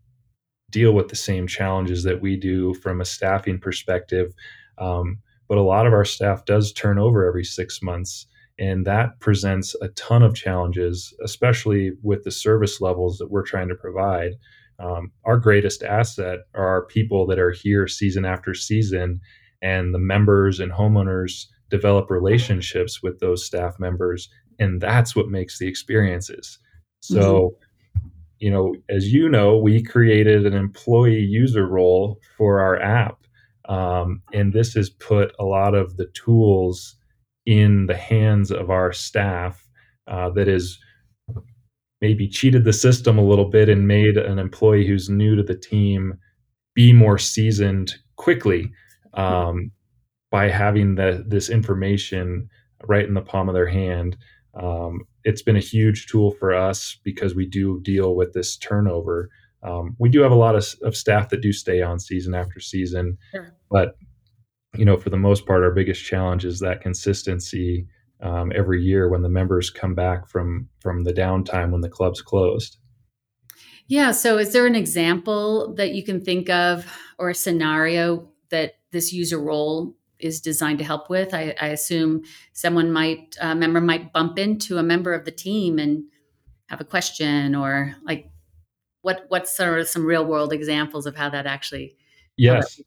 deal 0.69 0.92
with 0.92 1.07
the 1.07 1.15
same 1.15 1.48
challenges 1.48 2.04
that 2.04 2.21
we 2.21 2.36
do 2.36 2.74
from 2.75 3.01
a 3.01 3.06
staffing 3.06 3.59
perspective. 3.59 4.33
Um, 4.77 5.19
but 5.48 5.57
a 5.57 5.63
lot 5.63 5.88
of 5.88 5.94
our 5.94 6.06
staff 6.06 6.45
does 6.45 6.71
turn 6.74 7.00
over 7.00 7.25
every 7.25 7.45
six 7.45 7.81
months. 7.81 8.27
And 8.59 8.86
that 8.86 9.19
presents 9.19 9.75
a 9.81 9.88
ton 9.89 10.24
of 10.24 10.36
challenges, 10.36 11.13
especially 11.24 11.94
with 12.04 12.24
the 12.24 12.31
service 12.31 12.81
levels 12.81 13.18
that 13.18 13.31
we're 13.31 13.45
trying 13.45 13.69
to 13.69 13.75
provide. 13.75 14.33
Um, 14.79 15.12
our 15.25 15.38
greatest 15.38 15.83
asset 15.83 16.39
are 16.53 16.68
our 16.68 16.85
people 16.85 17.25
that 17.27 17.39
are 17.39 17.51
here 17.51 17.88
season 17.88 18.25
after 18.25 18.53
season, 18.53 19.19
and 19.62 19.94
the 19.94 20.00
members 20.00 20.59
and 20.59 20.71
homeowners 20.71 21.45
develop 21.69 22.09
relationships 22.09 23.01
with 23.03 23.19
those 23.19 23.45
staff 23.45 23.79
members 23.79 24.29
and 24.59 24.81
that's 24.81 25.15
what 25.15 25.29
makes 25.29 25.59
the 25.59 25.68
experiences 25.68 26.59
so 27.01 27.56
mm-hmm. 27.97 28.07
you 28.39 28.51
know 28.51 28.75
as 28.89 29.12
you 29.12 29.29
know 29.29 29.57
we 29.57 29.83
created 29.83 30.45
an 30.45 30.53
employee 30.53 31.19
user 31.19 31.68
role 31.68 32.19
for 32.38 32.59
our 32.59 32.81
app 32.81 33.19
um, 33.69 34.21
and 34.33 34.53
this 34.53 34.73
has 34.73 34.89
put 34.89 35.33
a 35.39 35.44
lot 35.44 35.75
of 35.75 35.97
the 35.97 36.07
tools 36.13 36.95
in 37.45 37.85
the 37.88 37.97
hands 37.97 38.51
of 38.51 38.69
our 38.69 38.94
staff 38.94 39.68
uh, 40.07 40.30
that 40.30 40.47
is 40.47 40.80
maybe 42.01 42.27
cheated 42.27 42.63
the 42.63 42.73
system 42.73 43.18
a 43.18 43.25
little 43.25 43.49
bit 43.49 43.69
and 43.69 43.87
made 43.87 44.18
an 44.18 44.39
employee 44.39 44.85
who's 44.85 45.09
new 45.09 45.35
to 45.35 45.44
the 45.44 45.56
team 45.57 46.13
be 46.75 46.94
more 46.94 47.18
seasoned 47.18 47.95
quickly 48.18 48.71
um, 49.16 49.71
by 50.30 50.47
having 50.47 50.95
the, 50.95 51.23
this 51.27 51.49
information 51.49 52.47
right 52.85 53.06
in 53.06 53.16
the 53.16 53.21
palm 53.21 53.49
of 53.49 53.56
their 53.56 53.68
hand. 53.68 54.16
Um, 54.54 55.01
it's 55.23 55.42
been 55.42 55.56
a 55.56 55.61
huge 55.61 56.07
tool 56.07 56.31
for 56.31 56.54
us 56.54 56.99
because 57.04 57.35
we 57.35 57.45
do 57.45 57.81
deal 57.81 58.16
with 58.16 58.33
this 58.33 58.57
turnover. 58.57 59.30
Um, 59.63 59.95
we 59.99 60.09
do 60.09 60.21
have 60.21 60.31
a 60.31 60.35
lot 60.35 60.56
of, 60.56 60.68
of, 60.83 60.95
staff 60.95 61.30
that 61.30 61.42
do 61.42 61.51
stay 61.51 61.81
on 61.81 61.99
season 61.99 62.35
after 62.35 62.59
season, 62.59 63.18
sure. 63.31 63.56
but 63.71 63.97
you 64.75 64.85
know, 64.85 64.97
for 64.97 65.09
the 65.09 65.18
most 65.18 65.45
part, 65.45 65.63
our 65.63 65.71
biggest 65.71 66.04
challenge 66.06 66.45
is 66.45 66.59
that 66.59 66.81
consistency 66.81 67.87
um, 68.21 68.52
every 68.56 68.81
year 68.81 69.09
when 69.09 69.21
the 69.21 69.30
members 69.30 69.69
come 69.69 69.95
back 69.95 70.28
from 70.28 70.69
from 70.80 71.04
the 71.04 71.14
downtime 71.14 71.71
when 71.71 71.81
the 71.81 71.90
club's 71.90 72.21
closed. 72.21 72.78
Yeah. 73.88 74.12
So, 74.12 74.38
is 74.38 74.54
there 74.54 74.66
an 74.66 74.76
example 74.76 75.74
that 75.76 75.94
you 75.94 76.04
can 76.04 76.21
think 76.21 76.50
of 76.50 76.86
or 77.18 77.30
a 77.30 77.36
scenario 77.36 78.30
that 78.50 78.76
this 78.92 79.14
user 79.14 79.40
role 79.40 79.95
is 80.19 80.42
designed 80.42 80.80
to 80.80 80.86
help 80.86 81.09
with. 81.09 81.33
I, 81.33 81.56
I 81.59 81.68
assume 81.68 82.24
someone 82.54 82.92
might 82.92 83.36
a 83.40 83.56
member 83.56 83.81
might 83.81 84.14
bump 84.14 84.40
into 84.40 84.78
a 84.78 84.83
member 84.83 85.14
of 85.14 85.26
the 85.26 85.31
team 85.31 85.80
and 85.80 86.06
have 86.69 86.81
a 86.81 86.86
question 86.86 87.56
or 87.56 87.95
like 88.04 88.30
what 89.02 89.26
what's 89.30 89.56
sort 89.56 89.80
of 89.80 89.88
some 89.88 90.06
real 90.06 90.26
world 90.26 90.54
examples 90.54 91.06
of 91.06 91.16
how 91.16 91.30
that 91.30 91.45
actually 91.45 91.95
yes 92.37 92.79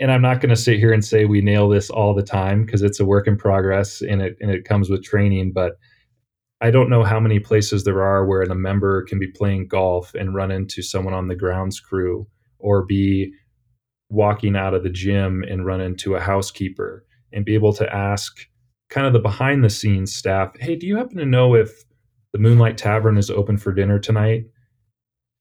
and 0.00 0.12
i'm 0.12 0.22
not 0.22 0.40
going 0.40 0.50
to 0.50 0.56
sit 0.56 0.78
here 0.78 0.92
and 0.92 1.04
say 1.04 1.24
we 1.24 1.40
nail 1.40 1.68
this 1.68 1.90
all 1.90 2.14
the 2.14 2.22
time 2.22 2.64
because 2.64 2.82
it's 2.82 3.00
a 3.00 3.04
work 3.04 3.26
in 3.26 3.36
progress 3.36 4.02
and 4.02 4.22
it 4.22 4.36
and 4.40 4.50
it 4.50 4.64
comes 4.64 4.90
with 4.90 5.02
training 5.02 5.52
but 5.52 5.78
i 6.60 6.70
don't 6.70 6.90
know 6.90 7.02
how 7.02 7.18
many 7.18 7.38
places 7.38 7.84
there 7.84 8.02
are 8.02 8.26
where 8.26 8.42
a 8.42 8.54
member 8.54 9.02
can 9.04 9.18
be 9.18 9.28
playing 9.28 9.66
golf 9.66 10.14
and 10.14 10.34
run 10.34 10.50
into 10.50 10.82
someone 10.82 11.14
on 11.14 11.28
the 11.28 11.36
grounds 11.36 11.80
crew 11.80 12.26
or 12.58 12.84
be 12.84 13.32
walking 14.10 14.56
out 14.56 14.74
of 14.74 14.82
the 14.82 14.90
gym 14.90 15.44
and 15.48 15.66
run 15.66 15.80
into 15.80 16.14
a 16.14 16.20
housekeeper 16.20 17.04
and 17.32 17.44
be 17.44 17.54
able 17.54 17.72
to 17.72 17.94
ask 17.94 18.46
kind 18.88 19.06
of 19.06 19.12
the 19.12 19.18
behind 19.18 19.64
the 19.64 19.70
scenes 19.70 20.14
staff, 20.14 20.52
hey, 20.58 20.76
do 20.76 20.86
you 20.86 20.96
happen 20.96 21.16
to 21.16 21.26
know 21.26 21.54
if 21.54 21.84
the 22.32 22.38
Moonlight 22.38 22.78
Tavern 22.78 23.18
is 23.18 23.30
open 23.30 23.56
for 23.56 23.72
dinner 23.72 23.98
tonight? 23.98 24.44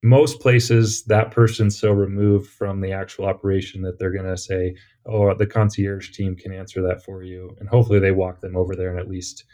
Most 0.04 0.42
places, 0.42 1.04
that 1.06 1.32
person's 1.32 1.80
so 1.80 1.92
removed 1.92 2.50
from 2.50 2.82
the 2.82 2.92
actual 2.92 3.26
operation 3.26 3.82
that 3.84 3.98
they're 3.98 4.12
going 4.12 4.30
to 4.30 4.38
say, 4.38 4.76
oh, 5.06 5.34
the 5.34 5.48
concierge 5.48 6.12
team 6.12 6.36
can 6.36 6.54
answer 6.54 6.82
that 6.82 7.04
for 7.04 7.24
you. 7.24 7.56
And 7.60 7.70
hopefully 7.70 8.00
they 8.00 8.12
walk 8.12 8.42
them 8.42 8.58
over 8.58 8.76
there 8.76 8.92
and 8.92 9.00
at 9.00 9.10
least 9.10 9.46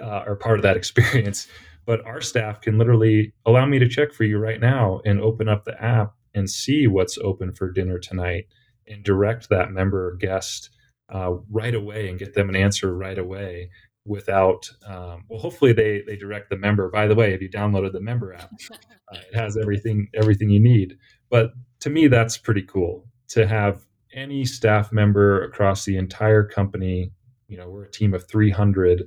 uh, 0.00 0.06
are 0.06 0.36
part 0.36 0.58
of 0.58 0.62
that 0.62 0.76
experience. 0.82 1.48
but 1.84 2.04
our 2.06 2.20
staff 2.20 2.60
can 2.60 2.78
literally 2.78 3.32
allow 3.44 3.66
me 3.66 3.78
to 3.78 3.88
check 3.88 4.12
for 4.12 4.24
you 4.24 4.38
right 4.38 4.60
now 4.60 5.00
and 5.04 5.20
open 5.20 5.48
up 5.48 5.64
the 5.64 5.80
app 5.82 6.14
and 6.34 6.50
see 6.50 6.86
what's 6.86 7.18
open 7.18 7.52
for 7.52 7.70
dinner 7.70 7.98
tonight 7.98 8.46
and 8.86 9.02
direct 9.04 9.48
that 9.48 9.72
member 9.72 10.08
or 10.08 10.16
guest 10.16 10.70
uh, 11.12 11.32
right 11.50 11.74
away 11.74 12.08
and 12.08 12.18
get 12.18 12.34
them 12.34 12.48
an 12.48 12.56
answer 12.56 12.94
right 12.94 13.18
away 13.18 13.70
without 14.06 14.70
um, 14.86 15.24
well 15.28 15.40
hopefully 15.40 15.72
they 15.72 16.02
they 16.06 16.16
direct 16.16 16.50
the 16.50 16.56
member. 16.56 16.88
By 16.88 17.06
the 17.06 17.14
way 17.14 17.34
if 17.34 17.42
you 17.42 17.50
downloaded 17.50 17.92
the 17.92 18.00
member 18.00 18.32
app 18.32 18.52
uh, 19.12 19.18
it 19.30 19.34
has 19.34 19.56
everything 19.56 20.08
everything 20.14 20.50
you 20.50 20.60
need. 20.60 20.96
But 21.30 21.52
to 21.80 21.90
me 21.90 22.06
that's 22.08 22.38
pretty 22.38 22.62
cool 22.62 23.06
to 23.28 23.46
have 23.46 23.84
any 24.14 24.44
staff 24.44 24.92
member 24.92 25.42
across 25.44 25.84
the 25.84 25.96
entire 25.96 26.44
company 26.44 27.10
you 27.48 27.56
know 27.56 27.68
we're 27.68 27.84
a 27.84 27.90
team 27.90 28.14
of 28.14 28.26
300 28.28 29.04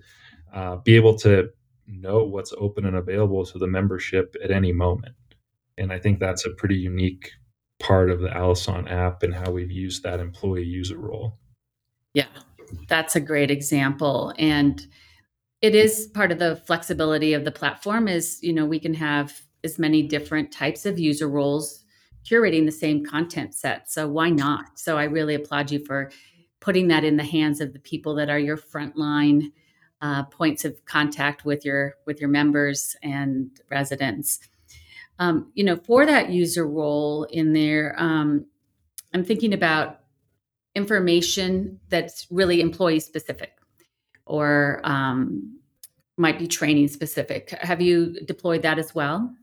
uh, 0.54 0.76
be 0.78 0.96
able 0.96 1.18
to 1.20 1.50
know 1.88 2.24
what's 2.24 2.54
open 2.58 2.86
and 2.86 2.96
available 2.96 3.46
to 3.46 3.58
the 3.58 3.68
membership 3.68 4.36
at 4.44 4.52
any 4.52 4.72
moment. 4.72 5.16
And 5.78 5.94
i 5.94 6.00
think 6.00 6.20
that's 6.20 6.46
a 6.46 6.52
pretty 6.52 6.76
unique 6.76 7.32
part 7.80 8.12
of 8.12 8.20
the 8.20 8.28
Alosant 8.28 8.92
app 8.92 9.24
and 9.24 9.34
how 9.34 9.52
we've 9.52 9.72
used 9.72 10.04
that 10.04 10.20
employee 10.20 10.66
user 10.66 10.98
role. 10.98 11.40
Yeah 12.14 12.28
that's 12.88 13.16
a 13.16 13.20
great 13.20 13.52
example. 13.52 14.34
And 14.38 14.86
it 15.62 15.76
is 15.76 16.08
part 16.14 16.32
of 16.32 16.40
the 16.40 16.56
flexibility 16.66 17.34
of 17.34 17.46
the 17.46 17.52
platform 17.52 18.08
is 18.08 18.40
you 18.42 18.54
know 18.54 18.66
we 18.66 18.80
can 18.80 18.94
have 18.94 19.42
as 19.64 19.78
many 19.78 20.02
different 20.04 20.52
types 20.52 20.86
of 20.86 20.98
user 20.98 21.28
roles 21.28 21.84
curating 22.30 22.66
the 22.66 22.72
same 22.72 23.06
content 23.06 23.54
set. 23.56 23.92
So 23.92 24.08
why 24.08 24.30
not? 24.30 24.78
So 24.78 24.98
i 24.98 25.04
really 25.04 25.36
applaud 25.36 25.72
you 25.72 25.84
for 25.86 26.12
putting 26.60 26.88
that 26.90 27.04
in 27.04 27.18
the 27.18 27.24
hands 27.24 27.62
of 27.62 27.74
the 27.74 27.80
people 27.80 28.16
that 28.16 28.30
are 28.30 28.40
your 28.40 28.58
frontline 28.58 29.52
uh, 30.02 30.24
points 30.24 30.64
of 30.64 30.86
contact 30.86 31.46
with 31.46 31.66
your 31.66 31.96
with 32.06 32.22
your 32.22 32.30
members 32.30 32.96
and 33.04 33.52
residents. 33.70 34.40
Um, 35.18 35.52
you 35.54 35.66
know 35.66 35.76
for 35.76 36.06
that 36.06 36.30
user 36.30 36.66
role 36.66 37.26
in 37.26 37.52
there 37.52 37.94
um, 37.98 38.46
i'm 39.14 39.26
thinking 39.26 39.54
about 39.54 39.99
information 40.76 41.80
that's 41.90 42.28
really 42.30 42.62
employee 42.62 43.00
specific 43.00 43.52
or 44.26 44.80
um, 44.84 45.60
might 46.18 46.38
be 46.38 46.48
training 46.48 46.88
specific. 46.88 47.50
Have 47.62 47.82
you 47.82 48.20
deployed 48.26 48.62
that 48.62 48.78
as 48.78 48.94
well? 48.94 49.34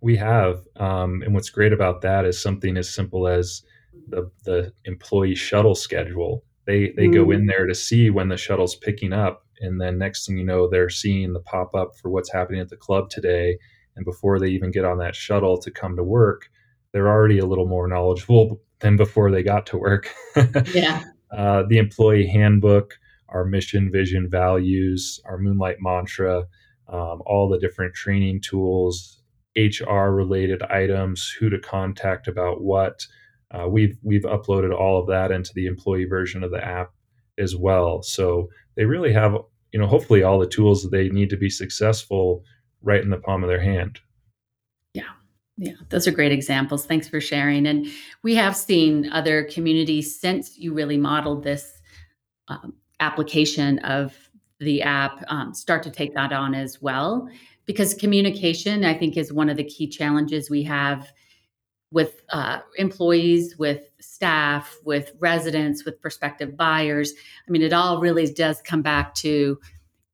We 0.00 0.16
have. 0.16 0.60
Um, 0.76 1.22
and 1.22 1.34
what's 1.34 1.50
great 1.50 1.72
about 1.72 2.02
that 2.02 2.24
is 2.24 2.40
something 2.40 2.76
as 2.76 2.92
simple 2.92 3.28
as 3.28 3.62
the, 4.08 4.30
the 4.44 4.72
employee 4.84 5.34
shuttle 5.34 5.74
schedule. 5.74 6.44
They, 6.66 6.92
they 6.96 7.06
mm. 7.06 7.14
go 7.14 7.30
in 7.30 7.46
there 7.46 7.66
to 7.66 7.74
see 7.74 8.10
when 8.10 8.28
the 8.28 8.36
shuttle's 8.36 8.76
picking 8.76 9.12
up. 9.12 9.44
And 9.60 9.80
then 9.80 9.98
next 9.98 10.26
thing 10.26 10.38
you 10.38 10.44
know, 10.44 10.68
they're 10.68 10.90
seeing 10.90 11.32
the 11.32 11.40
pop 11.40 11.74
up 11.74 11.96
for 12.00 12.10
what's 12.10 12.32
happening 12.32 12.60
at 12.60 12.68
the 12.68 12.76
club 12.76 13.10
today. 13.10 13.58
And 13.96 14.04
before 14.04 14.38
they 14.38 14.48
even 14.48 14.70
get 14.70 14.84
on 14.84 14.98
that 14.98 15.16
shuttle 15.16 15.58
to 15.58 15.70
come 15.70 15.96
to 15.96 16.04
work, 16.04 16.48
they're 16.92 17.08
already 17.08 17.38
a 17.38 17.46
little 17.46 17.66
more 17.66 17.88
knowledgeable 17.88 18.60
than 18.80 18.96
before 18.96 19.30
they 19.30 19.42
got 19.42 19.66
to 19.66 19.78
work. 19.78 20.12
yeah. 20.74 21.04
Uh, 21.30 21.64
the 21.68 21.78
employee 21.78 22.26
handbook, 22.26 22.98
our 23.28 23.44
mission, 23.44 23.90
vision, 23.90 24.28
values, 24.28 25.20
our 25.24 25.38
Moonlight 25.38 25.76
mantra, 25.80 26.44
um, 26.88 27.22
all 27.26 27.48
the 27.48 27.58
different 27.58 27.94
training 27.94 28.40
tools, 28.40 29.20
HR 29.56 30.10
related 30.10 30.62
items, 30.64 31.34
who 31.38 31.50
to 31.50 31.58
contact 31.58 32.28
about 32.28 32.62
what. 32.62 33.06
Uh, 33.50 33.66
we've 33.66 33.96
we've 34.02 34.22
uploaded 34.22 34.74
all 34.74 35.00
of 35.00 35.06
that 35.06 35.30
into 35.30 35.52
the 35.54 35.66
employee 35.66 36.04
version 36.04 36.44
of 36.44 36.50
the 36.50 36.64
app 36.64 36.92
as 37.38 37.56
well. 37.56 38.02
So 38.02 38.48
they 38.76 38.84
really 38.84 39.12
have, 39.12 39.36
you 39.72 39.80
know, 39.80 39.86
hopefully 39.86 40.22
all 40.22 40.38
the 40.38 40.46
tools 40.46 40.82
that 40.82 40.90
they 40.90 41.08
need 41.08 41.30
to 41.30 41.36
be 41.36 41.50
successful 41.50 42.44
right 42.82 43.02
in 43.02 43.10
the 43.10 43.18
palm 43.18 43.42
of 43.42 43.48
their 43.48 43.60
hand. 43.60 44.00
Yeah, 45.60 45.72
those 45.88 46.06
are 46.06 46.12
great 46.12 46.30
examples. 46.30 46.86
Thanks 46.86 47.08
for 47.08 47.20
sharing. 47.20 47.66
And 47.66 47.88
we 48.22 48.36
have 48.36 48.56
seen 48.56 49.10
other 49.10 49.42
communities 49.42 50.18
since 50.18 50.56
you 50.56 50.72
really 50.72 50.96
modeled 50.96 51.42
this 51.42 51.80
um, 52.46 52.74
application 53.00 53.80
of 53.80 54.16
the 54.60 54.82
app 54.82 55.24
um, 55.26 55.52
start 55.52 55.82
to 55.82 55.90
take 55.90 56.14
that 56.14 56.32
on 56.32 56.54
as 56.54 56.80
well. 56.80 57.28
Because 57.66 57.92
communication, 57.92 58.84
I 58.84 58.94
think, 58.94 59.16
is 59.16 59.32
one 59.32 59.50
of 59.50 59.56
the 59.56 59.64
key 59.64 59.88
challenges 59.88 60.48
we 60.48 60.62
have 60.62 61.12
with 61.90 62.22
uh, 62.30 62.60
employees, 62.76 63.58
with 63.58 63.82
staff, 64.00 64.76
with 64.84 65.12
residents, 65.18 65.84
with 65.84 66.00
prospective 66.00 66.56
buyers. 66.56 67.12
I 67.46 67.50
mean, 67.50 67.62
it 67.62 67.72
all 67.72 68.00
really 68.00 68.32
does 68.32 68.62
come 68.62 68.82
back 68.82 69.14
to 69.16 69.58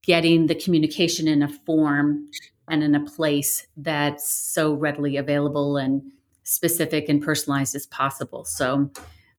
getting 0.03 0.47
the 0.47 0.55
communication 0.55 1.29
in 1.29 1.43
a 1.43 1.49
form 1.49 2.29
and 2.69 2.83
in 2.83 2.95
a 2.95 3.05
place 3.05 3.67
that's 3.77 4.31
so 4.31 4.75
readily 4.75 5.17
available 5.17 5.77
and 5.77 6.03
specific 6.43 7.09
and 7.09 7.23
personalized 7.23 7.75
as 7.75 7.87
possible. 7.87 8.45
So, 8.45 8.91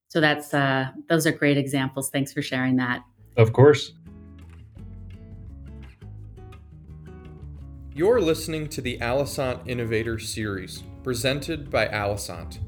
so 0.08 0.22
that's 0.22 0.54
uh, 0.54 0.88
those 1.10 1.26
are 1.28 1.32
great 1.32 1.58
examples. 1.58 2.10
Thanks 2.10 2.34
for 2.34 2.42
sharing 2.42 2.76
that. 2.78 3.04
Of 3.38 3.54
course. 3.54 3.94
You're 7.94 8.20
listening 8.20 8.68
to 8.70 8.82
the 8.82 8.98
Alosant 8.98 9.68
Innovator 9.68 10.20
Series, 10.20 10.84
presented 11.02 11.72
by 11.72 11.88
Alosant. 11.88 12.60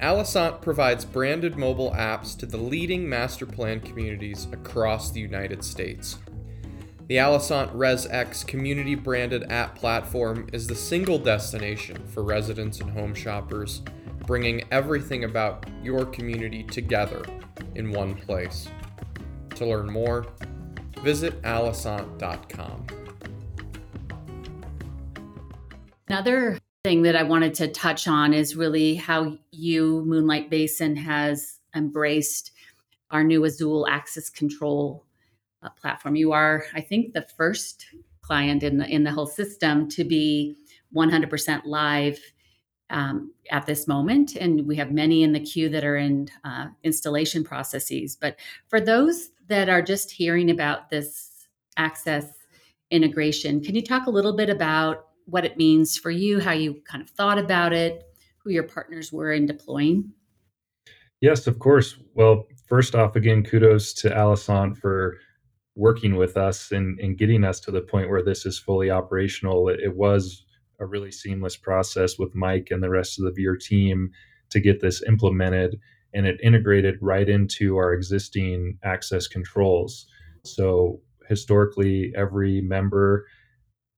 Alosant 0.00 0.60
provides 0.60 1.04
branded 1.04 1.56
mobile 1.56 1.92
apps 1.92 2.36
to 2.38 2.44
the 2.44 2.56
leading 2.56 3.08
master 3.08 3.46
plan 3.46 3.80
communities 3.80 4.48
across 4.52 5.10
the 5.10 5.20
United 5.20 5.64
States. 5.64 6.18
The 7.12 7.18
Alosant 7.18 7.76
ResX 7.76 8.46
community 8.46 8.94
branded 8.94 9.52
app 9.52 9.76
platform 9.76 10.48
is 10.54 10.66
the 10.66 10.74
single 10.74 11.18
destination 11.18 12.02
for 12.06 12.22
residents 12.22 12.80
and 12.80 12.90
home 12.90 13.14
shoppers, 13.14 13.82
bringing 14.26 14.64
everything 14.70 15.24
about 15.24 15.68
your 15.82 16.06
community 16.06 16.62
together 16.62 17.22
in 17.74 17.92
one 17.92 18.14
place. 18.14 18.66
To 19.56 19.66
learn 19.66 19.92
more, 19.92 20.24
visit 21.02 21.42
alosant.com. 21.42 22.86
Another 26.08 26.58
thing 26.82 27.02
that 27.02 27.14
I 27.14 27.24
wanted 27.24 27.52
to 27.56 27.68
touch 27.68 28.08
on 28.08 28.32
is 28.32 28.56
really 28.56 28.94
how 28.94 29.36
you, 29.50 30.02
Moonlight 30.06 30.48
Basin, 30.48 30.96
has 30.96 31.58
embraced 31.76 32.52
our 33.10 33.22
new 33.22 33.44
Azul 33.44 33.86
access 33.86 34.30
control 34.30 35.04
uh, 35.62 35.68
platform. 35.70 36.16
You 36.16 36.32
are, 36.32 36.64
I 36.74 36.80
think, 36.80 37.12
the 37.12 37.26
first 37.36 37.86
client 38.22 38.62
in 38.62 38.78
the 38.78 38.86
in 38.86 39.04
the 39.04 39.10
whole 39.10 39.26
system 39.26 39.88
to 39.90 40.04
be 40.04 40.56
100% 40.94 41.62
live 41.64 42.18
um, 42.90 43.32
at 43.50 43.66
this 43.66 43.88
moment, 43.88 44.36
and 44.36 44.66
we 44.66 44.76
have 44.76 44.92
many 44.92 45.22
in 45.22 45.32
the 45.32 45.40
queue 45.40 45.68
that 45.70 45.84
are 45.84 45.96
in 45.96 46.28
uh, 46.44 46.66
installation 46.84 47.42
processes. 47.42 48.16
But 48.16 48.36
for 48.68 48.80
those 48.80 49.30
that 49.48 49.68
are 49.68 49.82
just 49.82 50.10
hearing 50.10 50.50
about 50.50 50.90
this 50.90 51.46
access 51.76 52.26
integration, 52.90 53.62
can 53.62 53.74
you 53.74 53.82
talk 53.82 54.06
a 54.06 54.10
little 54.10 54.36
bit 54.36 54.50
about 54.50 55.06
what 55.24 55.44
it 55.44 55.56
means 55.56 55.96
for 55.96 56.10
you, 56.10 56.40
how 56.40 56.52
you 56.52 56.82
kind 56.84 57.02
of 57.02 57.08
thought 57.10 57.38
about 57.38 57.72
it, 57.72 58.02
who 58.38 58.50
your 58.50 58.64
partners 58.64 59.12
were 59.12 59.32
in 59.32 59.46
deploying? 59.46 60.12
Yes, 61.20 61.46
of 61.46 61.58
course. 61.58 61.96
Well, 62.14 62.46
first 62.66 62.94
off, 62.94 63.16
again, 63.16 63.44
kudos 63.44 63.92
to 63.94 64.10
Alosant 64.10 64.76
for 64.76 65.18
working 65.74 66.16
with 66.16 66.36
us 66.36 66.70
and, 66.70 66.98
and 67.00 67.18
getting 67.18 67.44
us 67.44 67.58
to 67.60 67.70
the 67.70 67.80
point 67.80 68.10
where 68.10 68.22
this 68.22 68.44
is 68.44 68.58
fully 68.58 68.90
operational. 68.90 69.68
It, 69.68 69.80
it, 69.80 69.96
was 69.96 70.44
a 70.80 70.86
really 70.86 71.10
seamless 71.10 71.56
process 71.56 72.18
with 72.18 72.34
Mike 72.34 72.68
and 72.70 72.82
the 72.82 72.90
rest 72.90 73.18
of 73.18 73.24
the 73.24 73.32
Veer 73.32 73.56
team 73.56 74.10
to 74.50 74.60
get 74.60 74.80
this 74.80 75.02
implemented, 75.06 75.78
and 76.12 76.26
it 76.26 76.40
integrated 76.42 76.96
right 77.00 77.28
into 77.28 77.76
our 77.76 77.94
existing 77.94 78.78
access 78.84 79.26
controls. 79.26 80.06
So 80.44 81.00
historically, 81.28 82.12
every 82.14 82.60
member, 82.60 83.26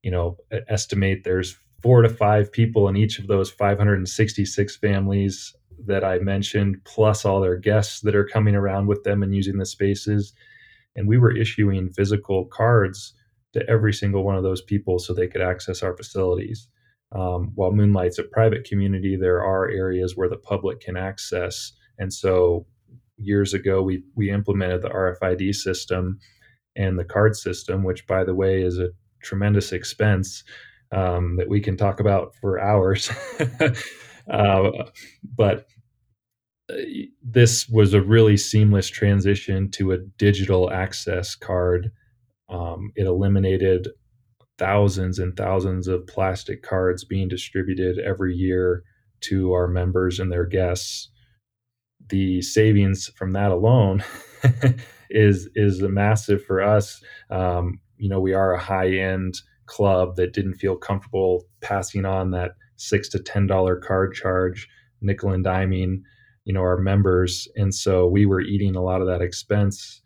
you 0.03 0.11
know, 0.11 0.37
estimate 0.69 1.25
there's 1.25 1.57
four 1.83 2.03
to 2.03 2.09
five 2.09 2.53
people 2.53 2.89
in 2.89 2.97
each 2.97 3.19
of 3.19 3.27
those 3.27 3.51
566 3.51 4.77
families 4.77 5.55
that 5.87 6.05
I 6.05 6.19
mentioned, 6.19 6.77
plus 6.85 7.25
all 7.25 7.41
their 7.41 7.57
guests 7.57 8.01
that 8.03 8.15
are 8.15 8.25
coming 8.25 8.55
around 8.55 8.87
with 8.87 9.03
them 9.03 9.23
and 9.23 9.35
using 9.35 9.59
the 9.59 9.67
spaces 9.67 10.35
and 10.97 11.09
we 11.09 11.19
were 11.19 11.37
issuing 11.37 11.91
physical 11.91 12.47
cards 12.47 13.15
to 13.53 13.69
every 13.69 13.93
single 13.93 14.25
one 14.25 14.37
of 14.37 14.43
those 14.43 14.63
people 14.63 14.99
so 14.99 15.13
they 15.13 15.29
could 15.29 15.41
access 15.41 15.83
our 15.83 15.97
facilities. 15.97 16.69
Um, 17.13 17.53
while 17.55 17.73
Moonlight's 17.73 18.19
a 18.19 18.25
private 18.25 18.65
community, 18.65 19.17
there 19.17 19.43
are 19.43 19.71
areas 19.71 20.17
where 20.17 20.29
the 20.29 20.37
public 20.37 20.81
can 20.81 20.97
access. 20.97 21.73
And 21.99 22.13
so 22.13 22.67
years 23.17 23.55
ago, 23.55 23.83
we, 23.83 24.03
we 24.17 24.31
implemented 24.31 24.83
the 24.83 24.89
RFID 24.89 25.55
system 25.55 26.19
and 26.77 26.99
the 26.99 27.05
card 27.05 27.37
system, 27.37 27.85
which, 27.85 28.07
by 28.07 28.25
the 28.25 28.35
way, 28.35 28.63
is 28.63 28.79
a 28.79 28.91
tremendous 29.23 29.73
expense 29.73 30.43
um, 30.93 31.37
that 31.37 31.49
we 31.49 31.61
can 31.61 31.77
talk 31.77 32.01
about 32.01 32.35
for 32.41 32.61
hours. 32.61 33.11
uh, 34.31 34.71
but 35.37 35.67
this 37.23 37.69
was 37.69 37.93
a 37.95 38.03
really 38.03 38.37
seamless 38.37 38.89
transition 38.89 39.71
to 39.73 39.93
a 39.93 39.99
digital 39.99 40.71
access 40.71 41.35
card. 41.35 41.91
Um, 42.49 42.93
it 42.97 43.07
eliminated 43.07 43.89
thousands 44.59 45.19
and 45.19 45.37
thousands 45.37 45.89
of 45.89 46.07
plastic 46.07 46.63
cards 46.63 47.05
being 47.05 47.29
distributed 47.29 47.99
every 47.99 48.35
year 48.35 48.83
to 49.23 49.53
our 49.53 49.67
members 49.67 50.21
and 50.21 50.31
their 50.31 50.47
guests. 50.47 51.11
The 52.09 52.43
savings 52.43 53.11
from 53.17 53.33
that 53.33 53.51
alone 53.51 54.05
is 55.11 55.49
is 55.55 55.83
massive 55.83 56.45
for 56.45 56.63
us. 56.63 57.03
Um, 57.31 57.81
you 57.97 58.09
know 58.09 58.21
we 58.21 58.35
are 58.35 58.53
a 58.53 58.61
high 58.61 58.91
end 58.91 59.35
club 59.67 60.17
that 60.17 60.33
didn't 60.33 60.55
feel 60.55 60.77
comfortable 60.77 61.45
passing 61.61 62.05
on 62.05 62.31
that 62.33 62.53
six 62.77 63.09
to 63.11 63.19
ten 63.19 63.47
dollar 63.47 63.77
card 63.77 64.13
charge 64.15 64.69
nickel 65.01 65.31
and 65.31 65.45
diming 65.45 66.03
you 66.45 66.53
know 66.53 66.61
our 66.61 66.79
members 66.79 67.49
and 67.57 67.75
so 67.75 68.07
we 68.07 68.27
were 68.27 68.41
eating 68.41 68.77
a 68.77 68.83
lot 68.83 69.01
of 69.01 69.07
that 69.07 69.23
expense 69.23 70.03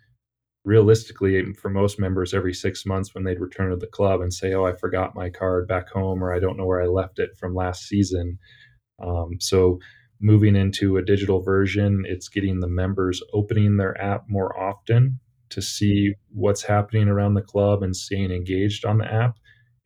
realistically 0.64 1.52
for 1.54 1.70
most 1.70 1.98
members 1.98 2.34
every 2.34 2.52
six 2.52 2.84
months 2.84 3.14
when 3.14 3.24
they'd 3.24 3.40
return 3.40 3.70
to 3.70 3.76
the 3.76 3.86
club 3.86 4.20
and 4.20 4.32
say 4.32 4.52
oh 4.52 4.66
i 4.66 4.72
forgot 4.72 5.14
my 5.14 5.30
card 5.30 5.66
back 5.66 5.88
home 5.88 6.22
or 6.22 6.32
i 6.32 6.38
don't 6.38 6.56
know 6.56 6.66
where 6.66 6.82
i 6.82 6.86
left 6.86 7.18
it 7.18 7.30
from 7.38 7.54
last 7.54 7.86
season. 7.86 8.38
Um, 9.00 9.36
so 9.38 9.78
moving 10.20 10.56
into 10.56 10.96
a 10.96 11.04
digital 11.04 11.40
version 11.40 12.04
it's 12.06 12.28
getting 12.28 12.60
the 12.60 12.68
members 12.68 13.22
opening 13.32 13.76
their 13.76 14.00
app 14.02 14.24
more 14.28 14.58
often 14.58 15.20
to 15.50 15.62
see 15.62 16.14
what's 16.30 16.64
happening 16.64 17.08
around 17.08 17.34
the 17.34 17.42
club 17.42 17.82
and 17.82 17.96
staying 17.96 18.32
engaged 18.32 18.84
on 18.84 18.98
the 18.98 19.10
app 19.10 19.36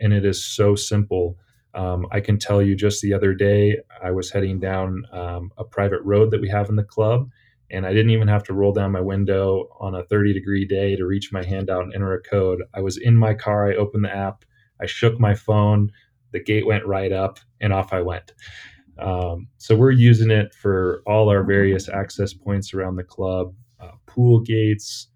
and 0.00 0.12
it 0.12 0.24
is 0.24 0.44
so 0.44 0.74
simple 0.74 1.36
um, 1.74 2.06
I 2.10 2.20
can 2.20 2.38
tell 2.38 2.60
you 2.60 2.76
just 2.76 3.00
the 3.00 3.14
other 3.14 3.34
day, 3.34 3.78
I 4.02 4.10
was 4.10 4.30
heading 4.30 4.60
down 4.60 5.04
um, 5.12 5.50
a 5.56 5.64
private 5.64 6.02
road 6.02 6.30
that 6.30 6.40
we 6.40 6.48
have 6.50 6.68
in 6.68 6.76
the 6.76 6.84
club, 6.84 7.30
and 7.70 7.86
I 7.86 7.92
didn't 7.92 8.10
even 8.10 8.28
have 8.28 8.44
to 8.44 8.52
roll 8.52 8.72
down 8.72 8.92
my 8.92 9.00
window 9.00 9.68
on 9.80 9.94
a 9.94 10.04
30 10.04 10.34
degree 10.34 10.66
day 10.66 10.96
to 10.96 11.06
reach 11.06 11.32
my 11.32 11.44
hand 11.44 11.70
out 11.70 11.82
and 11.82 11.94
enter 11.94 12.12
a 12.12 12.22
code. 12.22 12.62
I 12.74 12.80
was 12.80 12.98
in 12.98 13.16
my 13.16 13.32
car, 13.34 13.70
I 13.70 13.76
opened 13.76 14.04
the 14.04 14.14
app, 14.14 14.44
I 14.80 14.86
shook 14.86 15.18
my 15.18 15.34
phone, 15.34 15.90
the 16.32 16.42
gate 16.42 16.66
went 16.66 16.86
right 16.86 17.12
up, 17.12 17.38
and 17.60 17.72
off 17.72 17.92
I 17.92 18.02
went. 18.02 18.32
Um, 18.98 19.48
so 19.56 19.74
we're 19.74 19.90
using 19.90 20.30
it 20.30 20.54
for 20.54 21.02
all 21.06 21.30
our 21.30 21.42
various 21.42 21.88
access 21.88 22.34
points 22.34 22.74
around 22.74 22.96
the 22.96 23.02
club, 23.02 23.54
uh, 23.80 23.92
pool 24.06 24.40
gates, 24.40 25.08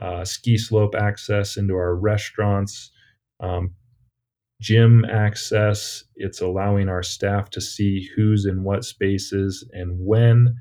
uh, 0.00 0.24
ski 0.24 0.56
slope 0.56 0.94
access 0.94 1.56
into 1.56 1.74
our 1.74 1.96
restaurants, 1.96 2.90
um, 3.40 3.74
gym 4.64 5.04
access. 5.04 6.04
It's 6.16 6.40
allowing 6.40 6.88
our 6.88 7.02
staff 7.02 7.50
to 7.50 7.60
see 7.60 8.08
who's 8.16 8.46
in 8.46 8.64
what 8.64 8.84
spaces 8.84 9.68
and 9.72 9.98
when. 10.00 10.56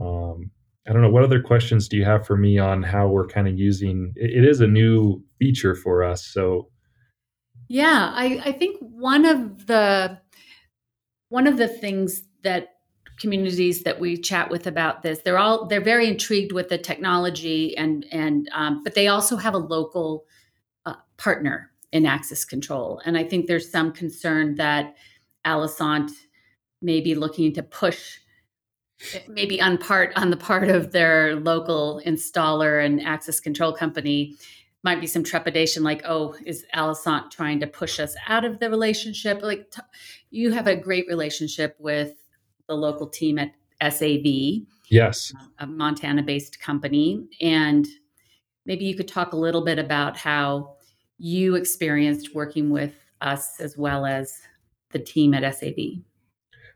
Um, 0.00 0.52
I 0.88 0.92
don't 0.92 1.02
know. 1.02 1.10
What 1.10 1.24
other 1.24 1.42
questions 1.42 1.88
do 1.88 1.96
you 1.96 2.04
have 2.04 2.24
for 2.24 2.36
me 2.36 2.58
on 2.58 2.84
how 2.84 3.08
we're 3.08 3.26
kind 3.26 3.48
of 3.48 3.58
using 3.58 4.12
it, 4.14 4.44
is 4.44 4.60
a 4.60 4.66
new 4.68 5.22
feature 5.40 5.74
for 5.74 6.04
us. 6.04 6.24
So, 6.24 6.70
yeah, 7.68 8.12
I, 8.14 8.40
I 8.44 8.52
think 8.52 8.78
one 8.80 9.26
of 9.26 9.66
the 9.66 10.18
one 11.28 11.48
of 11.48 11.56
the 11.56 11.68
things 11.68 12.22
that 12.44 12.68
communities 13.18 13.82
that 13.82 13.98
we 13.98 14.16
chat 14.16 14.48
with 14.48 14.68
about 14.68 15.02
this 15.02 15.18
they're 15.24 15.38
all 15.38 15.66
they're 15.66 15.80
very 15.80 16.06
intrigued 16.06 16.52
with 16.52 16.68
the 16.68 16.78
technology 16.78 17.76
and 17.76 18.06
and 18.12 18.48
um, 18.54 18.80
but 18.84 18.94
they 18.94 19.08
also 19.08 19.36
have 19.36 19.54
a 19.54 19.58
local 19.58 20.24
uh, 20.86 20.94
partner 21.16 21.68
in 21.92 22.06
access 22.06 22.44
control. 22.44 23.00
And 23.04 23.16
I 23.16 23.24
think 23.24 23.46
there's 23.46 23.70
some 23.70 23.92
concern 23.92 24.56
that 24.56 24.96
Alosant 25.46 26.10
may 26.82 27.00
be 27.00 27.14
looking 27.14 27.52
to 27.54 27.62
push 27.62 28.18
eh, 29.14 29.20
maybe 29.28 29.60
on 29.60 29.78
part 29.78 30.12
on 30.16 30.30
the 30.30 30.36
part 30.36 30.68
of 30.68 30.92
their 30.92 31.36
local 31.36 32.02
installer 32.06 32.84
and 32.84 33.00
access 33.02 33.40
control 33.40 33.72
company. 33.72 34.36
Might 34.84 35.00
be 35.00 35.06
some 35.06 35.24
trepidation 35.24 35.82
like 35.82 36.02
oh 36.04 36.36
is 36.44 36.64
Alosant 36.74 37.30
trying 37.30 37.60
to 37.60 37.66
push 37.66 37.98
us 37.98 38.14
out 38.28 38.44
of 38.44 38.60
the 38.60 38.70
relationship? 38.70 39.42
Like 39.42 39.70
t- 39.70 39.82
you 40.30 40.52
have 40.52 40.66
a 40.66 40.76
great 40.76 41.06
relationship 41.08 41.76
with 41.78 42.14
the 42.68 42.74
local 42.74 43.08
team 43.08 43.38
at 43.38 43.52
SAV 43.92 44.66
yes. 44.90 45.32
a 45.58 45.66
Montana 45.66 46.22
based 46.22 46.60
company. 46.60 47.26
And 47.40 47.86
maybe 48.66 48.84
you 48.84 48.96
could 48.96 49.08
talk 49.08 49.32
a 49.32 49.36
little 49.36 49.64
bit 49.64 49.78
about 49.78 50.16
how 50.16 50.76
you 51.18 51.54
experienced 51.54 52.34
working 52.34 52.70
with 52.70 52.94
us 53.20 53.60
as 53.60 53.76
well 53.76 54.06
as 54.06 54.40
the 54.90 54.98
team 54.98 55.34
at 55.34 55.54
SAV? 55.54 56.02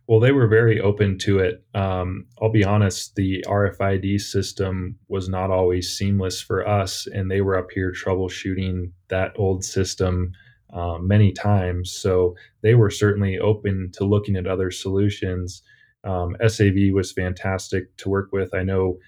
Well, 0.08 0.18
they 0.18 0.32
were 0.32 0.48
very 0.48 0.80
open 0.80 1.16
to 1.18 1.38
it. 1.38 1.64
Um, 1.74 2.26
I'll 2.40 2.50
be 2.50 2.64
honest, 2.64 3.14
the 3.14 3.44
RFID 3.46 4.20
system 4.20 4.98
was 5.08 5.28
not 5.28 5.50
always 5.50 5.96
seamless 5.96 6.40
for 6.40 6.66
us, 6.66 7.06
and 7.06 7.30
they 7.30 7.40
were 7.40 7.56
up 7.56 7.70
here 7.72 7.92
troubleshooting 7.92 8.90
that 9.08 9.32
old 9.36 9.64
system 9.64 10.32
um, 10.72 11.06
many 11.06 11.32
times. 11.32 11.92
So 11.92 12.34
they 12.62 12.74
were 12.74 12.90
certainly 12.90 13.38
open 13.38 13.90
to 13.94 14.04
looking 14.04 14.36
at 14.36 14.46
other 14.46 14.70
solutions. 14.70 15.62
Um, 16.02 16.36
SAV 16.46 16.92
was 16.92 17.12
fantastic 17.12 17.96
to 17.98 18.08
work 18.08 18.32
with. 18.32 18.54
I 18.54 18.64
know 18.64 18.98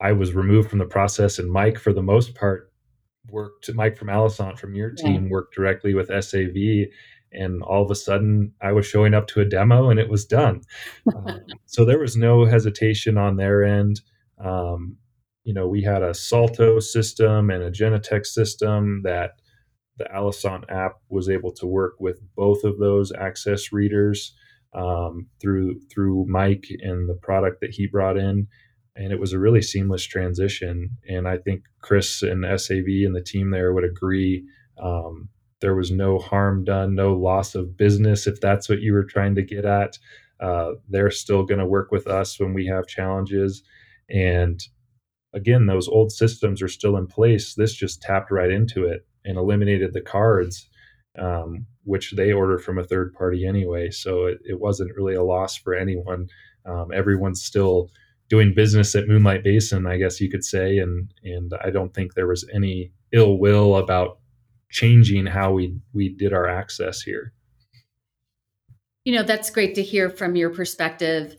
I 0.00 0.12
was 0.12 0.32
removed 0.32 0.70
from 0.70 0.78
the 0.78 0.86
process, 0.86 1.40
and 1.40 1.50
Mike, 1.50 1.78
for 1.78 1.92
the 1.92 2.02
most 2.02 2.36
part, 2.36 2.67
worked 3.30 3.72
Mike 3.74 3.96
from 3.96 4.08
Alosant 4.08 4.58
from 4.58 4.74
your 4.74 4.90
team 4.90 5.24
yeah. 5.24 5.30
worked 5.30 5.54
directly 5.54 5.94
with 5.94 6.08
SAV 6.08 6.88
and 7.32 7.62
all 7.62 7.82
of 7.82 7.90
a 7.90 7.94
sudden 7.94 8.52
I 8.60 8.72
was 8.72 8.86
showing 8.86 9.14
up 9.14 9.26
to 9.28 9.40
a 9.40 9.44
demo 9.44 9.90
and 9.90 10.00
it 10.00 10.08
was 10.08 10.24
done. 10.24 10.62
um, 11.14 11.40
so 11.66 11.84
there 11.84 11.98
was 11.98 12.16
no 12.16 12.44
hesitation 12.44 13.18
on 13.18 13.36
their 13.36 13.64
end. 13.64 14.00
Um, 14.42 14.96
you 15.44 15.54
know, 15.54 15.66
we 15.66 15.82
had 15.82 16.02
a 16.02 16.14
Salto 16.14 16.78
system 16.80 17.50
and 17.50 17.62
a 17.62 17.70
Genetec 17.70 18.26
system 18.26 19.02
that 19.04 19.40
the 19.96 20.04
Alosant 20.04 20.64
app 20.70 20.92
was 21.08 21.28
able 21.28 21.52
to 21.52 21.66
work 21.66 21.94
with 21.98 22.20
both 22.36 22.64
of 22.64 22.78
those 22.78 23.12
access 23.12 23.72
readers 23.72 24.34
um, 24.74 25.26
through 25.40 25.80
through 25.90 26.26
Mike 26.28 26.66
and 26.80 27.08
the 27.08 27.14
product 27.14 27.60
that 27.60 27.70
he 27.70 27.86
brought 27.86 28.16
in 28.16 28.46
and 28.98 29.12
it 29.12 29.20
was 29.20 29.32
a 29.32 29.38
really 29.38 29.62
seamless 29.62 30.04
transition. 30.04 30.90
And 31.08 31.28
I 31.28 31.38
think 31.38 31.62
Chris 31.80 32.22
and 32.22 32.44
SAV 32.60 32.86
and 33.06 33.14
the 33.14 33.22
team 33.22 33.50
there 33.50 33.72
would 33.72 33.84
agree. 33.84 34.44
Um, 34.82 35.28
there 35.60 35.76
was 35.76 35.92
no 35.92 36.18
harm 36.18 36.64
done, 36.64 36.96
no 36.96 37.14
loss 37.14 37.54
of 37.54 37.76
business, 37.76 38.26
if 38.26 38.40
that's 38.40 38.68
what 38.68 38.80
you 38.80 38.92
were 38.92 39.04
trying 39.04 39.36
to 39.36 39.42
get 39.42 39.64
at. 39.64 39.98
Uh, 40.40 40.72
they're 40.88 41.12
still 41.12 41.44
going 41.44 41.60
to 41.60 41.66
work 41.66 41.92
with 41.92 42.08
us 42.08 42.38
when 42.40 42.54
we 42.54 42.66
have 42.66 42.86
challenges. 42.88 43.62
And 44.10 44.60
again, 45.32 45.66
those 45.66 45.88
old 45.88 46.10
systems 46.10 46.60
are 46.60 46.68
still 46.68 46.96
in 46.96 47.06
place. 47.06 47.54
This 47.54 47.74
just 47.74 48.02
tapped 48.02 48.32
right 48.32 48.50
into 48.50 48.84
it 48.84 49.06
and 49.24 49.38
eliminated 49.38 49.92
the 49.92 50.00
cards, 50.00 50.68
um, 51.16 51.66
which 51.84 52.12
they 52.12 52.32
order 52.32 52.58
from 52.58 52.78
a 52.78 52.84
third 52.84 53.12
party 53.14 53.46
anyway. 53.46 53.90
So 53.90 54.26
it, 54.26 54.38
it 54.44 54.60
wasn't 54.60 54.94
really 54.96 55.14
a 55.14 55.22
loss 55.22 55.56
for 55.56 55.74
anyone. 55.74 56.28
Um, 56.66 56.90
everyone's 56.92 57.42
still 57.42 57.90
doing 58.28 58.54
business 58.54 58.94
at 58.94 59.08
Moonlight 59.08 59.42
Basin, 59.42 59.86
I 59.86 59.96
guess 59.96 60.20
you 60.20 60.30
could 60.30 60.44
say, 60.44 60.78
and 60.78 61.12
and 61.24 61.52
I 61.64 61.70
don't 61.70 61.94
think 61.94 62.14
there 62.14 62.26
was 62.26 62.48
any 62.52 62.92
ill 63.12 63.38
will 63.38 63.76
about 63.76 64.18
changing 64.70 65.26
how 65.26 65.52
we 65.52 65.78
we 65.92 66.10
did 66.10 66.32
our 66.32 66.48
access 66.48 67.00
here. 67.00 67.32
You 69.04 69.14
know, 69.14 69.22
that's 69.22 69.50
great 69.50 69.74
to 69.76 69.82
hear 69.82 70.10
from 70.10 70.36
your 70.36 70.50
perspective. 70.50 71.36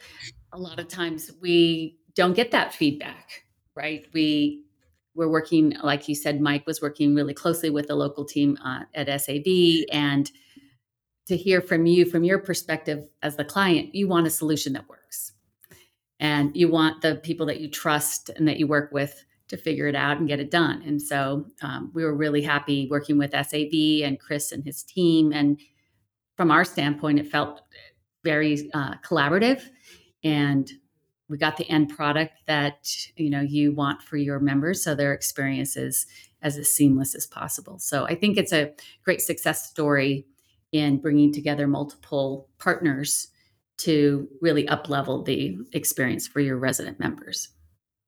A 0.54 0.58
lot 0.58 0.80
of 0.80 0.88
times 0.88 1.32
we 1.39 1.97
don't 2.15 2.34
get 2.34 2.52
that 2.52 2.73
feedback, 2.73 3.43
right? 3.75 4.08
We 4.13 4.65
we're 5.15 5.30
working, 5.30 5.75
like 5.84 6.08
you 6.08 6.15
said, 6.15 6.39
Mike 6.39 6.65
was 6.65 6.82
working 6.82 7.13
really 7.13 7.34
closely 7.34 7.69
with 7.69 7.88
the 7.88 7.95
local 7.95 8.25
team 8.25 8.58
uh, 8.63 8.84
at 8.93 9.21
SAV 9.21 9.86
and 9.91 10.32
to 11.28 11.36
hear 11.36 11.62
from 11.62 11.86
you, 11.86 12.06
from 12.06 12.23
your 12.23 12.39
perspective 12.39 13.06
as 13.21 13.36
the 13.36 13.43
client, 13.43 13.93
you 13.93 14.08
want 14.08 14.25
a 14.25 14.30
solution 14.32 14.73
that 14.73 14.88
works 14.88 15.34
and 16.19 16.55
you 16.55 16.69
want 16.69 17.01
the 17.01 17.15
people 17.15 17.45
that 17.47 17.60
you 17.60 17.69
trust 17.69 18.29
and 18.36 18.47
that 18.47 18.58
you 18.58 18.67
work 18.67 18.91
with 18.91 19.25
to 19.47 19.58
figure 19.58 19.88
it 19.88 19.95
out 19.95 20.17
and 20.17 20.27
get 20.27 20.39
it 20.39 20.51
done. 20.51 20.82
And 20.86 21.01
so 21.01 21.47
um, 21.62 21.91
we 21.93 22.03
were 22.03 22.15
really 22.15 22.41
happy 22.41 22.88
working 22.89 23.17
with 23.17 23.32
SAV 23.32 24.03
and 24.03 24.19
Chris 24.19 24.51
and 24.51 24.63
his 24.63 24.84
team. 24.84 25.32
And 25.32 25.60
from 26.36 26.51
our 26.51 26.63
standpoint, 26.63 27.19
it 27.19 27.27
felt 27.27 27.62
very 28.23 28.69
uh, 28.73 28.95
collaborative, 29.03 29.63
and 30.23 30.69
we 31.29 31.38
got 31.38 31.58
the 31.58 31.69
end 31.69 31.89
product 31.89 32.34
that 32.47 32.89
you 33.15 33.29
know 33.29 33.41
you 33.41 33.73
want 33.73 34.01
for 34.01 34.17
your 34.17 34.39
members, 34.39 34.84
so 34.84 34.95
their 34.95 35.13
experience 35.13 35.77
is 35.77 36.05
as, 36.41 36.58
as 36.58 36.71
seamless 36.71 37.15
as 37.15 37.25
possible. 37.27 37.79
So 37.79 38.05
I 38.05 38.15
think 38.15 38.38
it's 38.38 38.51
a 38.51 38.73
great 39.03 39.21
success 39.21 39.69
story 39.69 40.25
in 40.71 40.97
bringing 40.97 41.34
together 41.34 41.67
multiple 41.67 42.49
partners 42.60 43.27
to 43.79 44.27
really 44.41 44.67
up 44.67 44.89
level 44.89 45.23
the 45.23 45.57
experience 45.73 46.27
for 46.27 46.39
your 46.39 46.57
resident 46.57 46.99
members. 46.99 47.49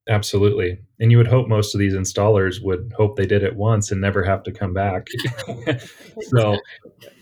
Absolutely. 0.10 0.80
And 1.00 1.12
you 1.12 1.18
would 1.18 1.28
hope 1.28 1.48
most 1.48 1.76
of 1.76 1.80
these 1.80 1.94
installers 1.94 2.62
would 2.62 2.92
hope 2.98 3.16
they 3.16 3.26
did 3.26 3.44
it 3.44 3.56
once 3.56 3.92
and 3.92 4.02
never 4.02 4.24
have 4.24 4.44
to 4.44 4.52
come 4.52 4.74
back. 4.74 5.08
so 6.22 6.58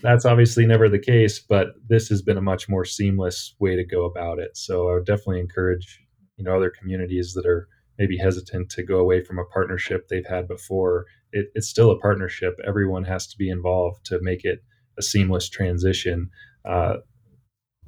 that's 0.02 0.24
obviously 0.24 0.66
never 0.66 0.88
the 0.88 0.98
case, 0.98 1.38
but 1.38 1.68
this 1.88 2.08
has 2.08 2.22
been 2.22 2.38
a 2.38 2.42
much 2.42 2.68
more 2.68 2.84
seamless 2.84 3.54
way 3.58 3.76
to 3.76 3.84
go 3.84 4.06
about 4.06 4.38
it. 4.38 4.56
So 4.56 4.88
I 4.88 4.94
would 4.94 5.04
definitely 5.04 5.40
encourage, 5.40 6.00
you 6.36 6.44
know, 6.44 6.56
other 6.56 6.70
communities 6.70 7.34
that 7.34 7.46
are 7.46 7.68
maybe 7.98 8.16
hesitant 8.16 8.70
to 8.70 8.82
go 8.82 8.98
away 8.98 9.22
from 9.22 9.38
a 9.38 9.44
partnership 9.44 10.08
they've 10.08 10.26
had 10.26 10.48
before 10.48 11.04
it, 11.32 11.50
it's 11.54 11.68
still 11.68 11.90
a 11.90 11.98
partnership. 11.98 12.58
Everyone 12.66 13.04
has 13.04 13.26
to 13.28 13.38
be 13.38 13.50
involved 13.50 14.04
to 14.06 14.18
make 14.22 14.44
it 14.44 14.60
a 14.98 15.02
seamless 15.02 15.48
transition. 15.48 16.30
Uh, 16.64 16.96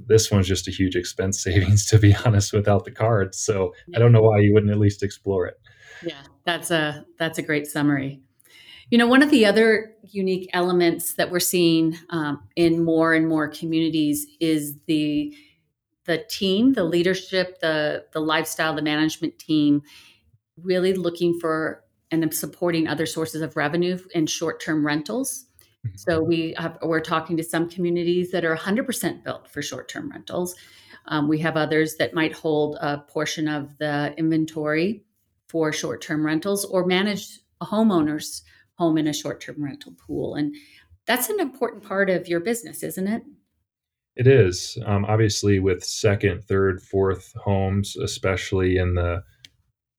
this 0.07 0.31
one's 0.31 0.49
just 0.49 0.69
a 0.69 0.71
huge 0.71 0.97
expense 0.97 1.43
savings, 1.43 1.87
to 1.91 1.99
be 1.99 2.15
honest, 2.15 2.53
without 2.53 2.85
the 2.85 2.91
cards. 2.91 3.39
So 3.39 3.75
I 3.95 3.99
don't 3.99 4.13
know 4.13 4.23
why 4.23 4.41
you 4.41 4.53
wouldn't 4.53 4.73
at 4.73 4.79
least 4.79 5.03
explore 5.03 5.47
it. 5.47 5.61
Yeah, 6.05 6.23
that's 6.45 6.71
a 6.71 7.05
that's 7.19 7.39
a 7.39 7.43
great 7.43 7.67
summary. 7.67 8.21
You 8.91 8.99
know, 8.99 9.07
one 9.07 9.23
of 9.23 9.31
the 9.31 9.47
other 9.47 9.95
unique 10.03 10.51
elements 10.53 11.15
that 11.15 11.31
we're 11.31 11.41
seeing 11.41 11.97
um, 12.11 12.43
in 12.57 12.85
more 12.85 13.15
and 13.15 13.27
more 13.29 13.49
communities 13.49 14.27
is 14.41 14.77
the 14.87 15.35
the 16.05 16.19
team, 16.29 16.73
the 16.73 16.85
leadership, 16.85 17.61
the 17.61 18.05
the 18.13 18.21
lifestyle, 18.21 18.75
the 18.75 18.83
management 18.83 19.39
team, 19.39 19.83
really 20.57 20.93
looking 20.93 21.39
for 21.41 21.85
and 22.11 22.35
supporting 22.35 22.87
other 22.87 23.07
sources 23.07 23.41
of 23.41 23.57
revenue 23.57 23.99
in 24.15 24.27
short 24.27 24.61
term 24.61 24.85
rentals. 24.85 25.47
Mm-hmm. 25.87 25.97
So 25.97 26.23
we 26.23 26.55
have, 26.59 26.79
we're 26.83 27.01
talking 27.01 27.37
to 27.37 27.43
some 27.43 27.69
communities 27.69 28.31
that 28.31 28.45
are 28.45 28.57
100% 28.57 29.25
built 29.25 29.49
for 29.49 29.63
short 29.63 29.89
term 29.89 30.11
rentals. 30.11 30.55
Um, 31.07 31.29
we 31.29 31.39
have 31.41 31.57
others 31.57 31.97
that 31.97 32.15
might 32.15 32.33
hold 32.33 32.77
a 32.81 32.99
portion 32.99 33.49
of 33.49 33.77
the 33.79 34.15
inventory 34.17 35.05
for 35.49 35.73
short 35.73 36.01
term 36.01 36.25
rentals 36.25 36.65
or 36.65 36.87
manage 36.87 37.41
a 37.61 37.67
homeowner's 37.67 38.43
home 38.75 38.97
in 38.99 39.07
a 39.07 39.13
short 39.13 39.41
term 39.41 39.63
rental 39.63 39.95
pool. 40.07 40.35
And 40.35 40.55
that's 41.07 41.29
an 41.29 41.41
important 41.41 41.83
part 41.83 42.11
of 42.11 42.29
your 42.29 42.41
business, 42.41 42.83
isn't 42.83 43.09
it? 43.09 43.23
It 44.15 44.27
is. 44.27 44.79
Um, 44.85 45.05
obviously, 45.07 45.59
with 45.59 45.83
second, 45.83 46.45
third, 46.45 46.83
fourth 46.83 47.33
homes, 47.35 47.97
especially 47.97 48.77
in 48.77 48.95
the 48.95 49.23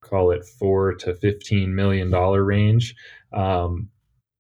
call 0.02 0.32
it 0.32 0.46
four 0.46 0.94
to 0.96 1.16
fifteen 1.16 1.74
million 1.74 2.12
dollar 2.12 2.44
range, 2.44 2.96
um, 3.34 3.90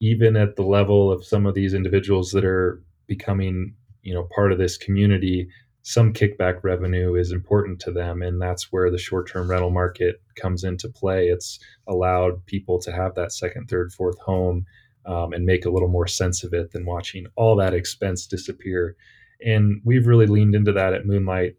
even 0.03 0.35
at 0.35 0.55
the 0.55 0.63
level 0.63 1.11
of 1.11 1.25
some 1.25 1.45
of 1.45 1.53
these 1.53 1.73
individuals 1.73 2.31
that 2.31 2.45
are 2.45 2.81
becoming, 3.07 3.73
you 4.01 4.13
know, 4.13 4.27
part 4.35 4.51
of 4.51 4.57
this 4.57 4.77
community, 4.77 5.47
some 5.81 6.13
kickback 6.13 6.59
revenue 6.63 7.15
is 7.15 7.31
important 7.31 7.79
to 7.79 7.91
them, 7.91 8.21
and 8.21 8.41
that's 8.41 8.71
where 8.71 8.91
the 8.91 8.97
short-term 8.97 9.49
rental 9.49 9.69
market 9.69 10.21
comes 10.35 10.63
into 10.63 10.89
play. 10.89 11.27
It's 11.27 11.59
allowed 11.87 12.45
people 12.45 12.79
to 12.79 12.91
have 12.91 13.15
that 13.15 13.31
second, 13.31 13.69
third, 13.69 13.93
fourth 13.93 14.19
home 14.19 14.65
um, 15.05 15.33
and 15.33 15.45
make 15.45 15.65
a 15.65 15.69
little 15.69 15.89
more 15.89 16.07
sense 16.07 16.43
of 16.43 16.53
it 16.53 16.71
than 16.71 16.85
watching 16.85 17.25
all 17.35 17.55
that 17.57 17.73
expense 17.73 18.25
disappear 18.27 18.95
and 19.43 19.81
we've 19.83 20.07
really 20.07 20.27
leaned 20.27 20.55
into 20.55 20.71
that 20.73 20.93
at 20.93 21.05
Moonlight. 21.05 21.55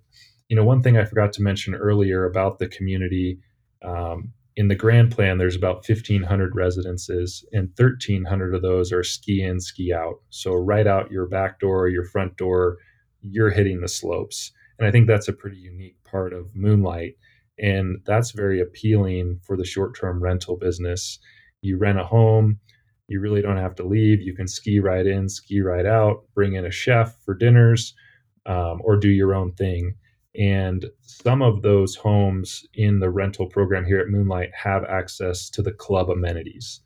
You 0.48 0.56
know, 0.56 0.64
one 0.64 0.82
thing 0.82 0.96
I 0.96 1.04
forgot 1.04 1.32
to 1.34 1.42
mention 1.42 1.74
earlier 1.74 2.24
about 2.24 2.58
the 2.58 2.68
community 2.68 3.38
um, 3.82 4.32
in 4.56 4.68
the 4.68 4.74
grand 4.74 5.10
plan, 5.10 5.38
there's 5.38 5.56
about 5.56 5.88
1,500 5.88 6.54
residences, 6.54 7.44
and 7.52 7.70
1,300 7.76 8.54
of 8.54 8.62
those 8.62 8.92
are 8.92 9.02
ski 9.02 9.42
in, 9.42 9.60
ski 9.60 9.92
out. 9.92 10.20
So, 10.30 10.54
right 10.54 10.86
out 10.86 11.10
your 11.10 11.26
back 11.26 11.58
door, 11.58 11.88
your 11.88 12.04
front 12.04 12.36
door, 12.36 12.78
you're 13.20 13.50
hitting 13.50 13.80
the 13.80 13.88
slopes. 13.88 14.52
And 14.78 14.86
I 14.86 14.90
think 14.90 15.06
that's 15.06 15.28
a 15.28 15.32
pretty 15.32 15.56
unique 15.56 15.96
part 16.04 16.32
of 16.32 16.54
Moonlight. 16.54 17.16
And 17.58 17.98
that's 18.04 18.32
very 18.32 18.60
appealing 18.60 19.40
for 19.44 19.56
the 19.56 19.64
short 19.64 19.96
term 19.98 20.22
rental 20.22 20.56
business. 20.56 21.18
You 21.62 21.78
rent 21.78 22.00
a 22.00 22.04
home, 22.04 22.58
you 23.08 23.20
really 23.20 23.42
don't 23.42 23.56
have 23.56 23.74
to 23.76 23.86
leave. 23.86 24.20
You 24.20 24.34
can 24.34 24.48
ski 24.48 24.80
right 24.80 25.06
in, 25.06 25.28
ski 25.28 25.60
right 25.60 25.86
out, 25.86 26.24
bring 26.34 26.54
in 26.54 26.64
a 26.64 26.70
chef 26.70 27.16
for 27.24 27.34
dinners, 27.34 27.94
um, 28.46 28.80
or 28.84 28.96
do 28.96 29.08
your 29.08 29.34
own 29.34 29.52
thing. 29.52 29.94
And 30.36 30.86
some 31.00 31.42
of 31.42 31.62
those 31.62 31.94
homes 31.94 32.66
in 32.74 32.98
the 32.98 33.10
rental 33.10 33.46
program 33.46 33.84
here 33.84 34.00
at 34.00 34.08
Moonlight 34.08 34.50
have 34.54 34.84
access 34.84 35.48
to 35.50 35.62
the 35.62 35.72
club 35.72 36.10
amenities. 36.10 36.80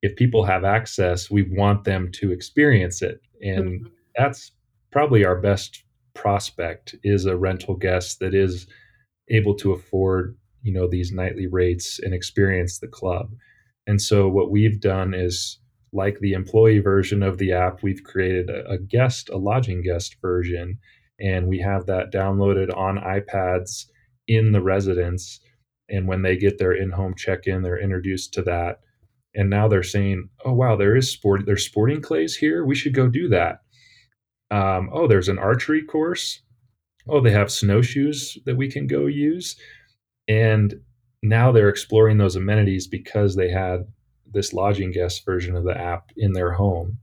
If 0.00 0.16
people 0.16 0.44
have 0.44 0.64
access, 0.64 1.30
we 1.30 1.42
want 1.42 1.84
them 1.84 2.10
to 2.12 2.32
experience 2.32 3.02
it. 3.02 3.20
And 3.42 3.80
mm-hmm. 3.80 3.86
that's 4.16 4.52
probably 4.90 5.24
our 5.24 5.38
best 5.40 5.84
prospect 6.14 6.94
is 7.04 7.26
a 7.26 7.36
rental 7.36 7.76
guest 7.76 8.20
that 8.20 8.34
is 8.34 8.66
able 9.28 9.54
to 9.56 9.72
afford, 9.72 10.36
you 10.62 10.72
know, 10.72 10.88
these 10.88 11.12
nightly 11.12 11.46
rates 11.46 11.98
and 11.98 12.14
experience 12.14 12.78
the 12.78 12.88
club. 12.88 13.30
And 13.86 14.00
so 14.00 14.28
what 14.28 14.50
we've 14.50 14.80
done 14.80 15.14
is 15.14 15.58
like 15.92 16.18
the 16.20 16.32
employee 16.32 16.80
version 16.80 17.22
of 17.22 17.38
the 17.38 17.52
app, 17.52 17.82
we've 17.82 18.02
created 18.02 18.50
a, 18.50 18.68
a 18.68 18.78
guest, 18.78 19.28
a 19.30 19.36
lodging 19.36 19.82
guest 19.82 20.16
version, 20.20 20.78
and 21.20 21.48
we 21.48 21.58
have 21.60 21.86
that 21.86 22.12
downloaded 22.12 22.74
on 22.76 22.98
iPads 22.98 23.86
in 24.26 24.52
the 24.52 24.62
residence. 24.62 25.40
And 25.88 26.06
when 26.06 26.22
they 26.22 26.36
get 26.36 26.58
their 26.58 26.72
in-home 26.72 27.14
check-in, 27.16 27.62
they're 27.62 27.80
introduced 27.80 28.34
to 28.34 28.42
that. 28.42 28.80
And 29.34 29.50
now 29.50 29.68
they're 29.68 29.82
saying, 29.82 30.28
"Oh 30.44 30.52
wow, 30.52 30.76
there 30.76 30.96
is 30.96 31.10
sport. 31.10 31.46
There's 31.46 31.64
sporting 31.64 32.00
clays 32.00 32.36
here. 32.36 32.64
We 32.64 32.74
should 32.74 32.94
go 32.94 33.08
do 33.08 33.28
that." 33.28 33.60
Um, 34.50 34.90
oh, 34.92 35.06
there's 35.06 35.28
an 35.28 35.38
archery 35.38 35.82
course. 35.82 36.42
Oh, 37.08 37.20
they 37.20 37.30
have 37.30 37.50
snowshoes 37.50 38.38
that 38.46 38.56
we 38.56 38.70
can 38.70 38.86
go 38.86 39.06
use. 39.06 39.56
And 40.26 40.74
now 41.22 41.52
they're 41.52 41.68
exploring 41.68 42.18
those 42.18 42.36
amenities 42.36 42.86
because 42.86 43.34
they 43.34 43.50
had 43.50 43.86
this 44.30 44.52
lodging 44.52 44.92
guest 44.92 45.24
version 45.24 45.56
of 45.56 45.64
the 45.64 45.76
app 45.76 46.10
in 46.16 46.32
their 46.32 46.52
home. 46.52 46.98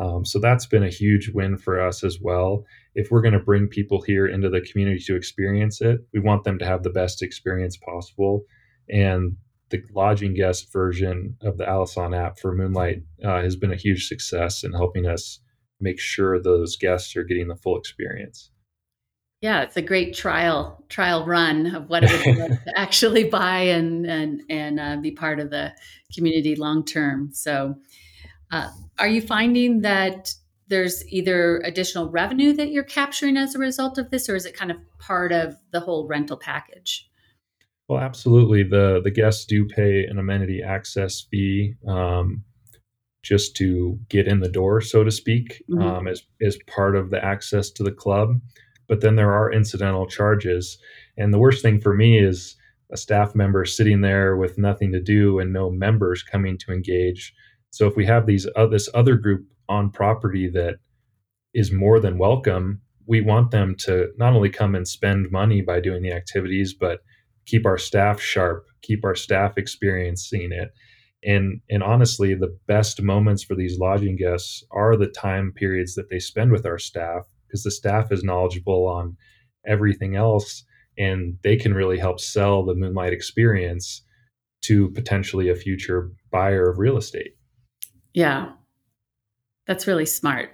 Um, 0.00 0.24
so 0.24 0.38
that's 0.38 0.66
been 0.66 0.82
a 0.82 0.88
huge 0.88 1.30
win 1.34 1.58
for 1.58 1.80
us 1.80 2.02
as 2.02 2.18
well. 2.20 2.64
If 2.94 3.10
we're 3.10 3.20
going 3.20 3.34
to 3.34 3.40
bring 3.40 3.68
people 3.68 4.00
here 4.00 4.26
into 4.26 4.48
the 4.48 4.62
community 4.62 5.00
to 5.04 5.14
experience 5.14 5.80
it, 5.80 6.00
we 6.14 6.20
want 6.20 6.44
them 6.44 6.58
to 6.58 6.64
have 6.64 6.82
the 6.82 6.90
best 6.90 7.22
experience 7.22 7.76
possible. 7.76 8.44
And 8.88 9.36
the 9.68 9.82
lodging 9.94 10.34
guest 10.34 10.72
version 10.72 11.36
of 11.42 11.58
the 11.58 11.64
Alosant 11.64 12.16
app 12.16 12.38
for 12.38 12.54
Moonlight 12.54 13.02
uh, 13.24 13.42
has 13.42 13.56
been 13.56 13.72
a 13.72 13.76
huge 13.76 14.08
success 14.08 14.64
in 14.64 14.72
helping 14.72 15.06
us 15.06 15.40
make 15.80 16.00
sure 16.00 16.40
those 16.40 16.76
guests 16.76 17.14
are 17.16 17.24
getting 17.24 17.48
the 17.48 17.56
full 17.56 17.78
experience. 17.78 18.50
Yeah, 19.40 19.62
it's 19.62 19.76
a 19.76 19.82
great 19.82 20.14
trial 20.14 20.84
trial 20.90 21.24
run 21.24 21.74
of 21.74 21.88
what 21.88 22.04
it 22.04 22.26
would 22.26 22.36
like 22.36 22.64
to 22.64 22.78
actually 22.78 23.24
buy 23.24 23.60
and 23.60 24.06
and 24.06 24.42
and 24.50 24.78
uh, 24.78 24.96
be 24.96 25.12
part 25.12 25.40
of 25.40 25.50
the 25.50 25.72
community 26.14 26.56
long 26.56 26.84
term. 26.84 27.30
So, 27.32 27.76
uh, 28.50 28.68
are 28.98 29.08
you 29.08 29.20
finding 29.20 29.82
that 29.82 30.34
there's 30.68 31.06
either 31.08 31.58
additional 31.58 32.10
revenue 32.10 32.52
that 32.52 32.70
you're 32.70 32.84
capturing 32.84 33.36
as 33.36 33.54
a 33.54 33.58
result 33.58 33.98
of 33.98 34.10
this, 34.10 34.28
or 34.28 34.36
is 34.36 34.46
it 34.46 34.56
kind 34.56 34.70
of 34.70 34.76
part 34.98 35.32
of 35.32 35.56
the 35.72 35.80
whole 35.80 36.06
rental 36.06 36.36
package? 36.36 37.08
Well, 37.88 38.00
absolutely. 38.00 38.62
the 38.62 39.00
The 39.02 39.10
guests 39.10 39.44
do 39.44 39.64
pay 39.64 40.04
an 40.04 40.18
amenity 40.18 40.62
access 40.62 41.26
fee. 41.30 41.74
Um, 41.86 42.44
just 43.22 43.54
to 43.54 43.98
get 44.08 44.26
in 44.26 44.40
the 44.40 44.48
door, 44.48 44.80
so 44.80 45.04
to 45.04 45.10
speak, 45.10 45.62
mm-hmm. 45.68 45.82
um, 45.82 46.08
as 46.08 46.22
as 46.40 46.56
part 46.66 46.96
of 46.96 47.10
the 47.10 47.22
access 47.22 47.70
to 47.72 47.82
the 47.82 47.92
club 47.92 48.40
but 48.90 49.02
then 49.02 49.14
there 49.14 49.32
are 49.32 49.52
incidental 49.52 50.04
charges. 50.04 50.76
And 51.16 51.32
the 51.32 51.38
worst 51.38 51.62
thing 51.62 51.80
for 51.80 51.94
me 51.94 52.18
is 52.18 52.56
a 52.90 52.96
staff 52.96 53.36
member 53.36 53.64
sitting 53.64 54.00
there 54.00 54.36
with 54.36 54.58
nothing 54.58 54.90
to 54.90 55.00
do 55.00 55.38
and 55.38 55.52
no 55.52 55.70
members 55.70 56.24
coming 56.24 56.58
to 56.58 56.72
engage. 56.72 57.32
So 57.70 57.86
if 57.86 57.96
we 57.96 58.06
have 58.06 58.26
these 58.26 58.46
uh, 58.56 58.66
this 58.66 58.88
other 58.94 59.16
group 59.16 59.46
on 59.68 59.90
property 59.90 60.48
that 60.50 60.76
is 61.54 61.72
more 61.72 62.00
than 62.00 62.18
welcome, 62.18 62.80
we 63.06 63.20
want 63.20 63.50
them 63.50 63.74
to 63.76 64.08
not 64.18 64.34
only 64.34 64.50
come 64.50 64.74
and 64.74 64.86
spend 64.86 65.30
money 65.30 65.62
by 65.62 65.80
doing 65.80 66.02
the 66.02 66.12
activities, 66.12 66.74
but 66.74 67.00
keep 67.46 67.66
our 67.66 67.78
staff 67.78 68.20
sharp, 68.20 68.66
keep 68.82 69.04
our 69.04 69.14
staff 69.14 69.56
experiencing 69.56 70.50
it. 70.52 70.70
And 71.24 71.60
and 71.68 71.82
honestly, 71.82 72.34
the 72.34 72.56
best 72.66 73.02
moments 73.02 73.42
for 73.42 73.54
these 73.54 73.78
lodging 73.78 74.16
guests 74.16 74.64
are 74.70 74.96
the 74.96 75.08
time 75.08 75.52
periods 75.52 75.94
that 75.94 76.10
they 76.10 76.18
spend 76.18 76.52
with 76.52 76.66
our 76.66 76.78
staff 76.78 77.26
because 77.46 77.62
the 77.62 77.70
staff 77.70 78.12
is 78.12 78.24
knowledgeable 78.24 78.86
on 78.86 79.16
everything 79.66 80.16
else 80.16 80.64
and 80.96 81.36
they 81.42 81.56
can 81.56 81.74
really 81.74 81.98
help 81.98 82.20
sell 82.20 82.64
the 82.64 82.74
moonlight 82.74 83.12
experience 83.12 84.02
to 84.62 84.90
potentially 84.90 85.48
a 85.48 85.54
future 85.54 86.10
buyer 86.30 86.70
of 86.70 86.78
real 86.78 86.96
estate 86.96 87.32
yeah. 88.14 88.52
That's 89.66 89.86
really 89.86 90.06
smart. 90.06 90.50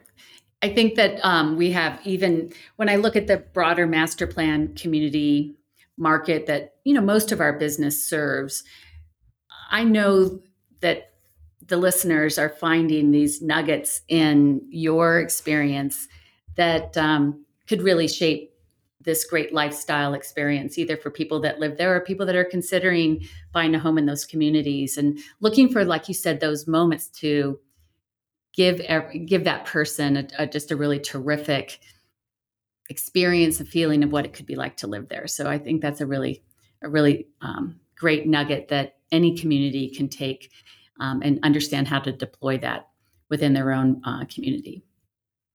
I 0.63 0.69
think 0.69 0.97
that 0.97 1.25
um, 1.25 1.57
we 1.57 1.71
have 1.73 2.01
even 2.05 2.53
when 2.77 2.89
i 2.89 2.97
look 2.97 3.15
at 3.15 3.27
the 3.27 3.37
broader 3.37 3.87
master 3.87 4.27
plan 4.27 4.75
community 4.75 5.55
market 5.99 6.47
that 6.47 6.77
you 6.85 6.95
know 6.95 7.01
most 7.01 7.31
of 7.31 7.41
our 7.41 7.53
business 7.53 8.03
serves 8.09 8.65
i 9.71 9.85
know 9.85 10.41
that 10.81 11.13
the 11.67 11.77
listeners 11.77 12.39
are 12.39 12.49
finding 12.49 13.11
these 13.11 13.43
nuggets 13.43 14.03
in 14.09 14.61
your 14.71 15.21
experience 15.21 16.09
that 16.57 16.97
um, 16.97 17.45
could 17.69 17.83
really 17.83 18.09
shape 18.09 18.53
this 19.07 19.25
great 19.25 19.55
lifestyle 19.55 20.13
experience, 20.13 20.77
either 20.77 20.97
for 20.97 21.11
people 21.11 21.41
that 21.41 21.61
live 21.61 21.79
there 21.79 21.95
or 21.95 22.01
people 22.01 22.27
that 22.27 22.37
are 22.37 22.45
considering 22.45 23.27
buying 23.53 23.75
a 23.75 23.79
home 23.79 23.97
in 23.97 24.05
those 24.05 24.27
communities 24.27 24.99
and 24.99 25.19
looking 25.41 25.69
for, 25.69 25.85
like 25.85 26.09
you 26.09 26.15
said, 26.15 26.41
those 26.41 26.67
moments 26.67 27.07
to 27.07 27.59
give 28.53 28.83
give 29.27 29.45
that 29.45 29.65
person 29.65 30.17
a, 30.17 30.29
a, 30.41 30.47
just 30.47 30.73
a 30.73 30.77
really 30.77 30.99
terrific 30.99 31.79
experience, 32.91 33.61
a 33.61 33.65
feeling 33.65 34.03
of 34.03 34.11
what 34.11 34.25
it 34.25 34.33
could 34.33 34.47
be 34.47 34.57
like 34.57 34.77
to 34.77 34.87
live 34.87 35.09
there. 35.09 35.27
So 35.29 35.49
I 35.49 35.57
think 35.57 35.81
that's 35.81 36.01
a 36.01 36.07
really 36.07 36.43
a 36.83 36.89
really 36.89 37.29
um, 37.41 37.79
great 37.97 38.27
nugget 38.27 38.69
that 38.69 38.97
any 39.13 39.37
community 39.37 39.89
can 39.89 40.09
take 40.09 40.51
um, 40.99 41.23
and 41.23 41.39
understand 41.45 41.87
how 41.87 42.01
to 42.01 42.13
deploy 42.13 42.59
that 42.59 42.89
within 43.31 43.53
their 43.55 43.73
own 43.73 44.03
uh, 44.05 44.25
community. 44.33 44.83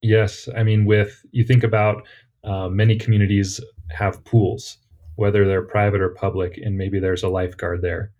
Yes, 0.01 0.47
I 0.55 0.63
mean, 0.63 0.85
with 0.85 1.21
you 1.31 1.43
think 1.43 1.63
about 1.63 2.07
uh, 2.43 2.69
many 2.69 2.95
communities 2.95 3.59
have 3.89 4.23
pools, 4.25 4.77
whether 5.15 5.45
they're 5.45 5.61
private 5.61 6.01
or 6.01 6.09
public, 6.09 6.57
and 6.57 6.77
maybe 6.77 6.99
there's 6.99 7.23
a 7.23 7.29
lifeguard 7.29 7.81
there. 7.81 8.11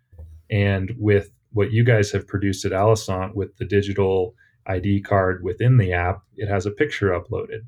And 0.49 0.91
with 0.97 1.31
what 1.53 1.71
you 1.71 1.84
guys 1.84 2.12
have 2.12 2.27
produced 2.27 2.65
at 2.65 2.71
Alosant 2.71 3.36
with 3.36 3.55
the 3.57 3.65
digital 3.65 4.36
ID 4.67 5.01
card 5.01 5.43
within 5.43 5.77
the 5.77 5.93
app, 5.93 6.21
it 6.36 6.47
has 6.47 6.65
a 6.65 6.71
picture 6.71 7.10
uploaded. 7.10 7.62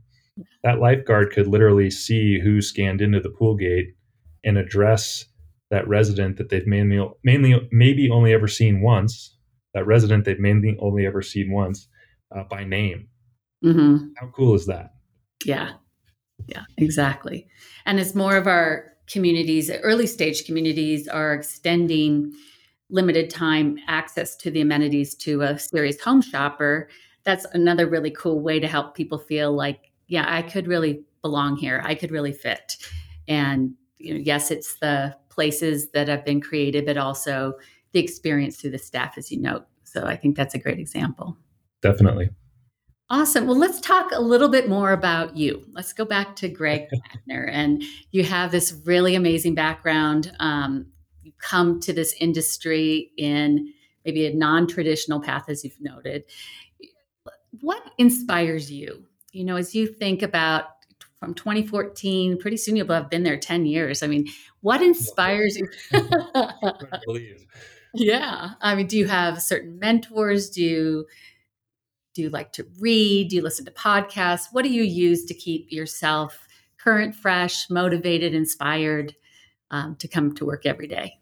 That 0.64 0.80
lifeguard 0.80 1.32
could 1.32 1.48
literally 1.48 1.92
see 1.92 2.40
who 2.40 2.62
scanned 2.62 3.02
into 3.02 3.20
the 3.20 3.30
pool 3.30 3.56
gate 3.56 3.96
and 4.44 4.58
address 4.58 5.26
that 5.70 5.88
resident 5.88 6.38
that 6.38 6.50
they've 6.50 6.68
mainly, 6.68 7.08
mainly 7.24 7.68
maybe 7.72 8.10
only 8.10 8.34
ever 8.34 8.48
seen 8.48 8.82
once, 8.82 9.38
that 9.74 9.86
resident 9.86 10.26
they've 10.26 10.40
mainly 10.40 10.78
only 10.80 11.06
ever 11.06 11.22
seen 11.22 11.52
once 11.52 11.88
uh, 12.36 12.44
by 12.44 12.64
name. 12.64 13.08
Mm-hmm. 13.64 14.08
How 14.18 14.28
cool 14.36 14.56
is 14.56 14.66
that? 14.68 14.94
Yeah, 15.46 15.72
yeah, 16.48 16.64
exactly. 16.78 17.48
And 17.86 18.00
as 18.00 18.16
more 18.16 18.38
of 18.38 18.48
our 18.48 18.94
communities, 19.08 19.70
early 19.70 20.08
stage 20.08 20.46
communities, 20.46 21.08
are 21.08 21.34
extending 21.34 22.34
limited 22.90 23.30
time 23.30 23.78
access 23.88 24.36
to 24.38 24.52
the 24.52 24.62
amenities 24.62 25.16
to 25.16 25.42
a 25.42 25.58
serious 25.58 26.00
home 26.00 26.22
shopper, 26.22 26.90
that's 27.24 27.46
another 27.54 27.88
really 27.88 28.12
cool 28.12 28.40
way 28.40 28.60
to 28.60 28.68
help 28.68 28.96
people 28.96 29.18
feel 29.18 29.54
like, 29.54 29.92
yeah, 30.08 30.26
I 30.28 30.42
could 30.42 30.68
really 30.68 31.04
belong 31.22 31.56
here. 31.56 31.82
I 31.84 31.96
could 31.96 32.12
really 32.12 32.34
fit. 32.34 32.78
And 33.28 33.74
you 33.98 34.14
know, 34.14 34.20
yes, 34.20 34.52
it's 34.52 34.78
the 34.80 35.16
places 35.30 35.90
that 35.92 36.08
have 36.08 36.26
been 36.26 36.42
created, 36.42 36.86
but 36.86 36.98
also 36.98 37.54
the 37.94 38.00
experience 38.00 38.58
through 38.58 38.72
the 38.72 38.78
staff, 38.78 39.18
as 39.18 39.32
you 39.32 39.40
note. 39.40 39.66
So 39.84 40.06
I 40.06 40.16
think 40.16 40.36
that's 40.36 40.54
a 40.54 40.60
great 40.60 40.80
example. 40.80 41.38
Definitely. 41.82 42.30
Awesome. 43.14 43.46
Well, 43.46 43.60
let's 43.60 43.80
talk 43.80 44.10
a 44.12 44.20
little 44.20 44.50
bit 44.50 44.68
more 44.68 44.92
about 44.92 45.38
you. 45.38 45.64
Let's 45.72 45.94
go 45.94 46.04
back 46.04 46.36
to 46.38 46.50
Greg 46.50 46.88
Wagner. 47.28 47.46
And 47.46 47.84
you 48.10 48.24
have 48.24 48.50
this 48.50 48.76
really 48.86 49.14
amazing 49.14 49.54
background. 49.54 50.32
Um, 50.40 50.88
you 51.22 51.32
come 51.38 51.80
to 51.82 51.94
this 51.94 52.16
industry 52.20 53.12
in 53.16 53.72
maybe 54.04 54.26
a 54.26 54.34
non 54.34 54.66
traditional 54.66 55.22
path, 55.22 55.48
as 55.48 55.64
you've 55.64 55.80
noted. 55.80 56.24
What 57.62 57.84
inspires 58.00 58.72
you? 58.72 59.06
You 59.32 59.46
know, 59.46 59.58
as 59.58 59.76
you 59.76 59.86
think 59.86 60.24
about 60.24 60.70
from 61.20 61.36
2014, 61.36 62.40
pretty 62.40 62.58
soon 62.58 62.76
you'll 62.76 62.88
have 62.88 63.12
been 63.12 63.22
there 63.22 63.38
10 63.38 63.68
years. 63.68 64.02
I 64.02 64.08
mean, 64.08 64.28
what 64.62 64.82
inspires 64.82 65.56
you? 65.56 65.70
Believe. 67.06 67.46
yeah. 67.94 68.54
I 68.60 68.74
mean, 68.74 68.88
do 68.88 68.98
you 68.98 69.06
have 69.06 69.40
certain 69.40 69.78
mentors? 69.78 70.50
Do 70.50 70.64
you 70.64 71.06
do 72.14 72.22
you 72.22 72.30
like 72.30 72.54
to 72.54 72.66
read? 72.80 73.30
Do 73.30 73.36
you 73.36 73.42
listen 73.42 73.66
to 73.66 73.72
podcasts? 73.72 74.48
What 74.52 74.64
do 74.64 74.70
you 74.70 74.84
use 74.84 75.26
to 75.26 75.34
keep 75.34 75.72
yourself 75.72 76.48
current, 76.78 77.16
fresh, 77.16 77.70
motivated, 77.70 78.34
inspired 78.34 79.16
um, 79.72 79.96
to 79.98 80.08
come 80.08 80.34
to 80.36 80.46
work 80.46 80.66
every 80.66 80.88
day? 80.88 81.20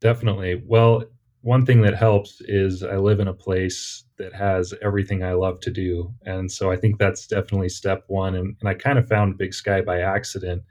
Definitely. 0.00 0.62
Well, 0.66 1.04
one 1.42 1.64
thing 1.64 1.82
that 1.82 1.94
helps 1.94 2.40
is 2.42 2.82
I 2.82 2.96
live 2.96 3.20
in 3.20 3.28
a 3.28 3.34
place 3.34 4.04
that 4.18 4.34
has 4.34 4.74
everything 4.82 5.22
I 5.22 5.32
love 5.32 5.60
to 5.60 5.70
do. 5.70 6.12
And 6.24 6.50
so 6.50 6.70
I 6.70 6.76
think 6.76 6.98
that's 6.98 7.26
definitely 7.26 7.68
step 7.68 8.04
one. 8.08 8.34
And, 8.34 8.56
and 8.60 8.68
I 8.68 8.74
kind 8.74 8.98
of 8.98 9.08
found 9.08 9.38
Big 9.38 9.54
Sky 9.54 9.80
by 9.80 10.00
accident, 10.00 10.62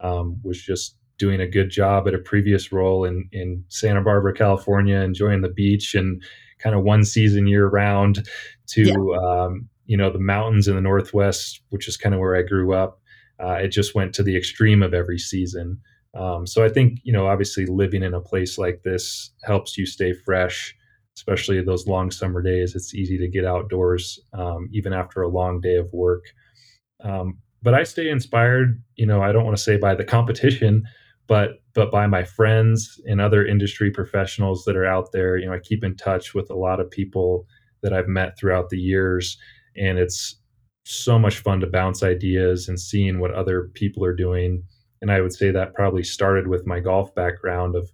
um, 0.00 0.40
was 0.42 0.60
just 0.60 0.96
doing 1.18 1.40
a 1.40 1.46
good 1.46 1.70
job 1.70 2.08
at 2.08 2.14
a 2.14 2.18
previous 2.18 2.72
role 2.72 3.04
in, 3.04 3.28
in 3.30 3.64
Santa 3.68 4.02
Barbara, 4.02 4.34
California, 4.34 4.96
enjoying 4.96 5.42
the 5.42 5.48
beach 5.48 5.94
and 5.94 6.22
kind 6.58 6.74
of 6.74 6.82
one 6.82 7.04
season 7.04 7.46
year 7.46 7.68
round 7.68 8.26
to 8.68 8.84
yeah. 8.84 9.18
um, 9.18 9.68
you 9.86 9.96
know 9.96 10.10
the 10.10 10.18
mountains 10.18 10.68
in 10.68 10.74
the 10.74 10.80
northwest, 10.80 11.60
which 11.70 11.88
is 11.88 11.96
kind 11.96 12.14
of 12.14 12.20
where 12.20 12.36
I 12.36 12.42
grew 12.42 12.74
up. 12.74 13.00
Uh, 13.42 13.54
it 13.54 13.68
just 13.68 13.94
went 13.94 14.14
to 14.14 14.22
the 14.22 14.36
extreme 14.36 14.82
of 14.82 14.94
every 14.94 15.18
season. 15.18 15.80
Um, 16.14 16.46
so 16.46 16.64
I 16.64 16.68
think 16.68 17.00
you 17.02 17.12
know 17.12 17.26
obviously 17.26 17.66
living 17.66 18.02
in 18.02 18.14
a 18.14 18.20
place 18.20 18.58
like 18.58 18.82
this 18.82 19.32
helps 19.42 19.76
you 19.76 19.86
stay 19.86 20.12
fresh, 20.12 20.74
especially 21.16 21.62
those 21.62 21.86
long 21.86 22.10
summer 22.10 22.42
days. 22.42 22.74
It's 22.74 22.94
easy 22.94 23.18
to 23.18 23.28
get 23.28 23.44
outdoors 23.44 24.20
um, 24.32 24.68
even 24.72 24.92
after 24.92 25.22
a 25.22 25.28
long 25.28 25.60
day 25.60 25.76
of 25.76 25.92
work. 25.92 26.24
Um, 27.02 27.38
but 27.62 27.74
I 27.74 27.82
stay 27.82 28.08
inspired. 28.08 28.82
You 28.96 29.06
know 29.06 29.22
I 29.22 29.32
don't 29.32 29.44
want 29.44 29.56
to 29.56 29.62
say 29.62 29.76
by 29.76 29.94
the 29.94 30.04
competition, 30.04 30.84
but 31.26 31.62
but 31.74 31.90
by 31.90 32.06
my 32.06 32.22
friends 32.22 33.00
and 33.06 33.20
other 33.20 33.44
industry 33.46 33.90
professionals 33.90 34.64
that 34.64 34.76
are 34.76 34.86
out 34.86 35.12
there. 35.12 35.36
You 35.36 35.46
know 35.46 35.54
I 35.54 35.58
keep 35.58 35.84
in 35.84 35.96
touch 35.96 36.34
with 36.34 36.50
a 36.50 36.56
lot 36.56 36.80
of 36.80 36.90
people 36.90 37.46
that 37.84 37.92
I've 37.92 38.08
met 38.08 38.36
throughout 38.36 38.70
the 38.70 38.78
years. 38.78 39.38
And 39.76 39.98
it's 39.98 40.40
so 40.84 41.18
much 41.18 41.38
fun 41.38 41.60
to 41.60 41.66
bounce 41.66 42.02
ideas 42.02 42.68
and 42.68 42.80
seeing 42.80 43.20
what 43.20 43.32
other 43.32 43.70
people 43.74 44.04
are 44.04 44.16
doing. 44.16 44.64
And 45.00 45.12
I 45.12 45.20
would 45.20 45.32
say 45.32 45.50
that 45.50 45.74
probably 45.74 46.02
started 46.02 46.48
with 46.48 46.66
my 46.66 46.80
golf 46.80 47.14
background 47.14 47.76
of 47.76 47.90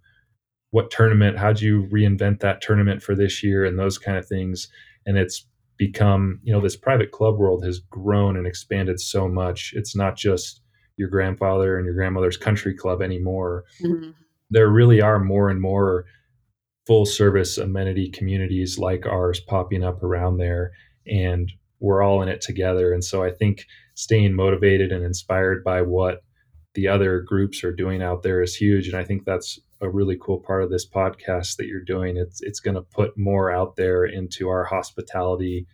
what 0.70 0.90
tournament, 0.90 1.38
how'd 1.38 1.60
you 1.60 1.88
reinvent 1.92 2.40
that 2.40 2.62
tournament 2.62 3.02
for 3.02 3.14
this 3.14 3.42
year 3.42 3.64
and 3.64 3.78
those 3.78 3.98
kind 3.98 4.16
of 4.16 4.26
things. 4.26 4.68
And 5.06 5.18
it's 5.18 5.46
become, 5.76 6.38
you 6.44 6.52
know, 6.52 6.60
this 6.60 6.76
private 6.76 7.10
club 7.10 7.36
world 7.36 7.64
has 7.64 7.80
grown 7.80 8.36
and 8.36 8.46
expanded 8.46 9.00
so 9.00 9.28
much. 9.28 9.72
It's 9.74 9.96
not 9.96 10.16
just 10.16 10.62
your 11.00 11.08
grandfather 11.08 11.78
and 11.78 11.86
your 11.86 11.94
grandmother's 11.94 12.36
country 12.36 12.74
club 12.74 13.00
anymore. 13.00 13.64
Mm-hmm. 13.82 14.10
There 14.50 14.68
really 14.68 15.00
are 15.00 15.18
more 15.18 15.48
and 15.48 15.60
more 15.60 16.04
full 16.86 17.06
service 17.06 17.56
amenity 17.56 18.10
communities 18.10 18.78
like 18.78 19.06
ours 19.06 19.40
popping 19.40 19.82
up 19.82 20.02
around 20.02 20.36
there 20.36 20.72
and 21.06 21.52
we're 21.78 22.02
all 22.02 22.20
in 22.20 22.28
it 22.28 22.40
together 22.40 22.92
and 22.92 23.04
so 23.04 23.22
i 23.22 23.30
think 23.30 23.64
staying 23.94 24.34
motivated 24.34 24.90
and 24.90 25.04
inspired 25.04 25.62
by 25.62 25.82
what 25.82 26.22
the 26.74 26.88
other 26.88 27.20
groups 27.20 27.62
are 27.62 27.72
doing 27.72 28.02
out 28.02 28.22
there 28.22 28.42
is 28.42 28.56
huge 28.56 28.88
and 28.88 28.96
i 28.96 29.04
think 29.04 29.24
that's 29.24 29.60
a 29.82 29.88
really 29.88 30.16
cool 30.20 30.40
part 30.40 30.64
of 30.64 30.70
this 30.70 30.88
podcast 30.88 31.56
that 31.56 31.66
you're 31.66 31.84
doing 31.84 32.16
it's 32.16 32.40
it's 32.40 32.60
going 32.60 32.74
to 32.74 32.82
put 32.82 33.16
more 33.16 33.52
out 33.52 33.76
there 33.76 34.04
into 34.04 34.48
our 34.48 34.64
hospitality 34.64 35.66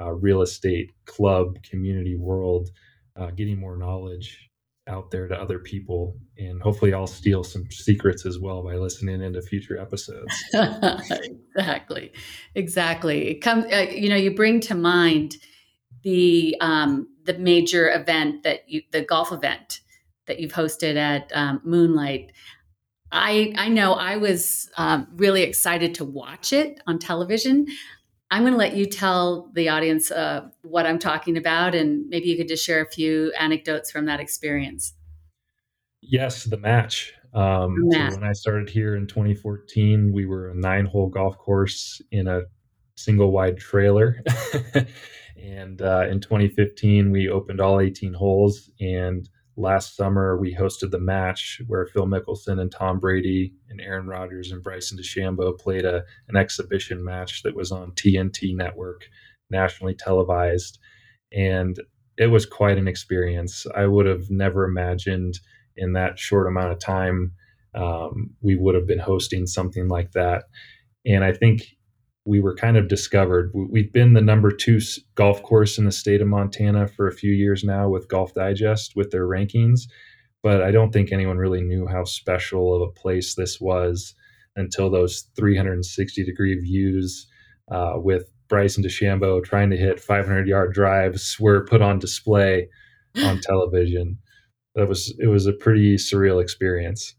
uh, 0.00 0.12
real 0.12 0.42
estate 0.42 0.90
club 1.04 1.62
community 1.62 2.16
world 2.16 2.70
uh, 3.16 3.30
getting 3.32 3.58
more 3.58 3.76
knowledge 3.76 4.48
out 4.88 5.10
there 5.10 5.28
to 5.28 5.34
other 5.34 5.60
people 5.60 6.16
and 6.38 6.60
hopefully 6.60 6.92
i'll 6.92 7.06
steal 7.06 7.44
some 7.44 7.70
secrets 7.70 8.26
as 8.26 8.40
well 8.40 8.64
by 8.64 8.74
listening 8.74 9.22
into 9.22 9.40
future 9.40 9.78
episodes. 9.78 10.32
Exactly. 11.54 12.12
Exactly. 12.54 13.34
Come 13.36 13.64
uh, 13.72 13.82
you 13.90 14.08
know 14.08 14.16
you 14.16 14.34
bring 14.34 14.60
to 14.60 14.74
mind 14.74 15.36
the 16.02 16.56
um 16.60 17.08
the 17.24 17.34
major 17.34 17.90
event 17.92 18.42
that 18.42 18.68
you 18.68 18.82
the 18.90 19.02
golf 19.02 19.32
event 19.32 19.80
that 20.26 20.40
you've 20.40 20.52
hosted 20.52 20.96
at 20.96 21.30
um, 21.34 21.60
moonlight. 21.64 22.32
I 23.10 23.52
i 23.56 23.68
know 23.68 23.92
i 23.92 24.16
was 24.16 24.70
um, 24.78 25.06
really 25.16 25.42
excited 25.42 25.94
to 25.96 26.04
watch 26.04 26.52
it 26.52 26.80
on 26.86 26.98
television 26.98 27.66
I'm 28.32 28.44
going 28.44 28.54
to 28.54 28.58
let 28.58 28.74
you 28.74 28.86
tell 28.86 29.50
the 29.52 29.68
audience 29.68 30.10
uh, 30.10 30.48
what 30.62 30.86
I'm 30.86 30.98
talking 30.98 31.36
about, 31.36 31.74
and 31.74 32.08
maybe 32.08 32.28
you 32.28 32.36
could 32.38 32.48
just 32.48 32.64
share 32.64 32.80
a 32.80 32.88
few 32.88 33.30
anecdotes 33.38 33.90
from 33.90 34.06
that 34.06 34.20
experience. 34.20 34.94
Yes, 36.00 36.44
the 36.44 36.56
match. 36.56 37.12
Um, 37.34 37.76
the 37.90 37.98
match. 37.98 38.12
So 38.12 38.20
when 38.20 38.26
I 38.26 38.32
started 38.32 38.70
here 38.70 38.96
in 38.96 39.06
2014, 39.06 40.14
we 40.14 40.24
were 40.24 40.48
a 40.48 40.54
nine 40.54 40.86
hole 40.86 41.10
golf 41.10 41.36
course 41.36 42.00
in 42.10 42.26
a 42.26 42.40
single 42.96 43.32
wide 43.32 43.58
trailer. 43.58 44.22
and 45.36 45.82
uh, 45.82 46.06
in 46.08 46.18
2015, 46.18 47.10
we 47.10 47.28
opened 47.28 47.60
all 47.60 47.80
18 47.80 48.14
holes 48.14 48.70
and 48.80 49.28
last 49.56 49.96
summer 49.96 50.36
we 50.38 50.54
hosted 50.54 50.90
the 50.90 50.98
match 50.98 51.60
where 51.66 51.86
Phil 51.86 52.06
Mickelson 52.06 52.60
and 52.60 52.72
Tom 52.72 52.98
Brady 52.98 53.54
and 53.68 53.80
Aaron 53.80 54.06
Rodgers 54.06 54.50
and 54.50 54.62
Bryson 54.62 54.98
DeChambeau 54.98 55.58
played 55.58 55.84
a, 55.84 56.04
an 56.28 56.36
exhibition 56.36 57.04
match 57.04 57.42
that 57.42 57.54
was 57.54 57.70
on 57.70 57.92
TNT 57.92 58.56
network, 58.56 59.04
nationally 59.50 59.94
televised. 59.94 60.78
And 61.32 61.78
it 62.16 62.28
was 62.28 62.46
quite 62.46 62.78
an 62.78 62.88
experience. 62.88 63.66
I 63.74 63.86
would 63.86 64.06
have 64.06 64.30
never 64.30 64.64
imagined 64.64 65.38
in 65.76 65.92
that 65.94 66.18
short 66.18 66.46
amount 66.46 66.72
of 66.72 66.78
time 66.78 67.32
um, 67.74 68.30
we 68.40 68.56
would 68.56 68.74
have 68.74 68.86
been 68.86 68.98
hosting 68.98 69.46
something 69.46 69.88
like 69.88 70.12
that. 70.12 70.44
And 71.06 71.24
I 71.24 71.32
think 71.32 71.62
we 72.24 72.40
were 72.40 72.54
kind 72.54 72.76
of 72.76 72.88
discovered. 72.88 73.50
We've 73.54 73.92
been 73.92 74.12
the 74.12 74.20
number 74.20 74.50
two 74.50 74.80
golf 75.14 75.42
course 75.42 75.78
in 75.78 75.84
the 75.84 75.92
state 75.92 76.20
of 76.20 76.28
Montana 76.28 76.86
for 76.86 77.08
a 77.08 77.14
few 77.14 77.32
years 77.32 77.64
now 77.64 77.88
with 77.88 78.08
Golf 78.08 78.34
Digest 78.34 78.94
with 78.94 79.10
their 79.10 79.26
rankings, 79.26 79.82
but 80.42 80.62
I 80.62 80.70
don't 80.70 80.92
think 80.92 81.10
anyone 81.10 81.38
really 81.38 81.62
knew 81.62 81.86
how 81.86 82.04
special 82.04 82.74
of 82.74 82.82
a 82.82 82.92
place 82.92 83.34
this 83.34 83.60
was 83.60 84.14
until 84.54 84.90
those 84.90 85.28
360 85.36 86.24
degree 86.24 86.58
views 86.60 87.26
uh, 87.70 87.94
with 87.96 88.30
Bryson 88.48 88.84
DeChambeau 88.84 89.42
trying 89.42 89.70
to 89.70 89.76
hit 89.76 89.98
500 89.98 90.46
yard 90.46 90.74
drives 90.74 91.38
were 91.40 91.64
put 91.64 91.80
on 91.80 91.98
display 91.98 92.68
on 93.24 93.40
television. 93.42 94.18
That 94.74 94.88
was 94.88 95.14
it 95.18 95.26
was 95.26 95.46
a 95.46 95.52
pretty 95.52 95.96
surreal 95.96 96.40
experience. 96.40 97.14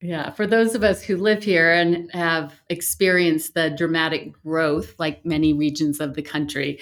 Yeah, 0.00 0.30
for 0.30 0.46
those 0.46 0.76
of 0.76 0.84
us 0.84 1.02
who 1.02 1.16
live 1.16 1.42
here 1.42 1.72
and 1.72 2.10
have 2.12 2.54
experienced 2.68 3.54
the 3.54 3.70
dramatic 3.70 4.32
growth, 4.44 4.94
like 4.98 5.24
many 5.24 5.52
regions 5.52 5.98
of 5.98 6.14
the 6.14 6.22
country, 6.22 6.78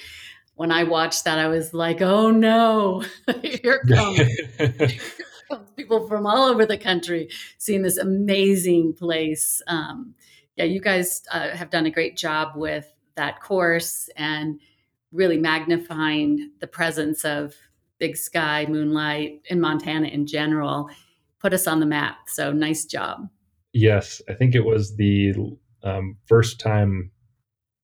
when 0.54 0.70
I 0.70 0.84
watched 0.84 1.24
that, 1.24 1.38
I 1.38 1.48
was 1.48 1.72
like, 1.72 2.02
oh 2.02 2.30
no, 2.30 3.04
here 3.42 3.80
comes, 3.88 4.20
people 5.76 6.06
from 6.08 6.26
all 6.26 6.48
over 6.48 6.66
the 6.66 6.76
country 6.76 7.30
seeing 7.56 7.82
this 7.82 7.96
amazing 7.96 8.92
place. 8.92 9.62
Um, 9.66 10.14
yeah, 10.56 10.64
you 10.64 10.80
guys 10.80 11.22
uh, 11.30 11.50
have 11.50 11.70
done 11.70 11.86
a 11.86 11.90
great 11.90 12.16
job 12.16 12.52
with 12.56 12.90
that 13.14 13.40
course 13.40 14.10
and 14.16 14.60
really 15.12 15.38
magnifying 15.38 16.50
the 16.60 16.66
presence 16.66 17.24
of 17.24 17.54
Big 17.98 18.16
Sky, 18.16 18.66
Moonlight, 18.68 19.42
and 19.48 19.60
Montana 19.60 20.08
in 20.08 20.26
general. 20.26 20.90
Put 21.46 21.54
us 21.54 21.68
on 21.68 21.78
the 21.78 21.86
map. 21.86 22.16
So 22.26 22.50
nice 22.50 22.84
job. 22.84 23.28
Yes, 23.72 24.20
I 24.28 24.34
think 24.34 24.56
it 24.56 24.64
was 24.64 24.96
the 24.96 25.32
um, 25.84 26.16
first 26.26 26.58
time 26.58 27.12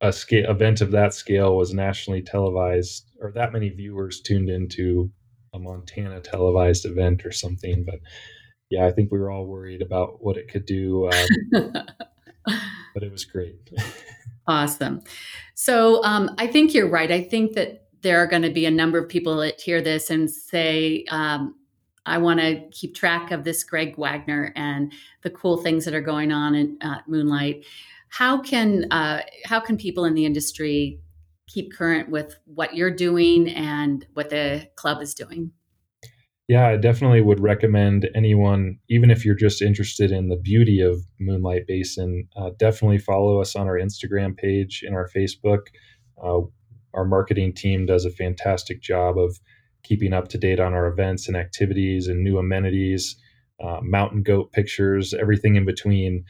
a 0.00 0.12
scale, 0.12 0.50
event 0.50 0.80
of 0.80 0.90
that 0.90 1.14
scale 1.14 1.56
was 1.56 1.72
nationally 1.72 2.22
televised, 2.22 3.08
or 3.20 3.30
that 3.36 3.52
many 3.52 3.68
viewers 3.68 4.20
tuned 4.20 4.50
into 4.50 5.12
a 5.54 5.60
Montana 5.60 6.18
televised 6.18 6.86
event 6.86 7.24
or 7.24 7.30
something. 7.30 7.84
But 7.84 8.00
yeah, 8.68 8.84
I 8.84 8.90
think 8.90 9.12
we 9.12 9.20
were 9.20 9.30
all 9.30 9.46
worried 9.46 9.80
about 9.80 10.16
what 10.18 10.36
it 10.36 10.48
could 10.48 10.66
do. 10.66 11.08
Um, 11.08 11.28
but 12.44 13.04
it 13.04 13.12
was 13.12 13.24
great. 13.24 13.70
awesome. 14.48 15.02
So 15.54 16.02
um, 16.02 16.34
I 16.36 16.48
think 16.48 16.74
you're 16.74 16.90
right. 16.90 17.12
I 17.12 17.22
think 17.22 17.52
that 17.52 17.86
there 18.00 18.18
are 18.18 18.26
going 18.26 18.42
to 18.42 18.50
be 18.50 18.66
a 18.66 18.72
number 18.72 18.98
of 18.98 19.08
people 19.08 19.36
that 19.36 19.60
hear 19.60 19.80
this 19.80 20.10
and 20.10 20.28
say, 20.28 21.04
um, 21.12 21.54
I 22.04 22.18
want 22.18 22.40
to 22.40 22.62
keep 22.70 22.94
track 22.94 23.30
of 23.30 23.44
this 23.44 23.62
Greg 23.64 23.96
Wagner 23.96 24.52
and 24.56 24.92
the 25.22 25.30
cool 25.30 25.56
things 25.56 25.84
that 25.84 25.94
are 25.94 26.00
going 26.00 26.32
on 26.32 26.54
in 26.54 26.78
uh, 26.80 26.98
Moonlight. 27.06 27.64
How 28.08 28.40
can 28.40 28.90
uh, 28.90 29.22
how 29.44 29.60
can 29.60 29.76
people 29.76 30.04
in 30.04 30.14
the 30.14 30.26
industry 30.26 31.00
keep 31.48 31.72
current 31.72 32.08
with 32.08 32.36
what 32.44 32.74
you're 32.74 32.94
doing 32.94 33.48
and 33.48 34.06
what 34.14 34.30
the 34.30 34.68
club 34.76 35.02
is 35.02 35.14
doing? 35.14 35.52
Yeah, 36.48 36.68
I 36.68 36.76
definitely 36.76 37.22
would 37.22 37.40
recommend 37.40 38.10
anyone, 38.14 38.78
even 38.90 39.10
if 39.10 39.24
you're 39.24 39.34
just 39.34 39.62
interested 39.62 40.10
in 40.10 40.28
the 40.28 40.36
beauty 40.36 40.80
of 40.80 41.00
Moonlight 41.20 41.66
Basin, 41.66 42.28
uh, 42.36 42.50
definitely 42.58 42.98
follow 42.98 43.40
us 43.40 43.54
on 43.54 43.68
our 43.68 43.78
Instagram 43.78 44.36
page 44.36 44.82
and 44.84 44.94
our 44.94 45.08
Facebook. 45.08 45.60
Uh, 46.22 46.40
our 46.94 47.04
marketing 47.04 47.54
team 47.54 47.86
does 47.86 48.04
a 48.04 48.10
fantastic 48.10 48.82
job 48.82 49.16
of 49.18 49.38
keeping 49.82 50.12
up 50.12 50.28
to 50.28 50.38
date 50.38 50.60
on 50.60 50.74
our 50.74 50.86
events 50.86 51.28
and 51.28 51.36
activities 51.36 52.08
and 52.08 52.22
new 52.22 52.38
amenities, 52.38 53.16
uh, 53.62 53.80
mountain 53.82 54.22
goat 54.22 54.52
pictures, 54.52 55.14
everything 55.14 55.56
in 55.56 55.64
between 55.64 56.24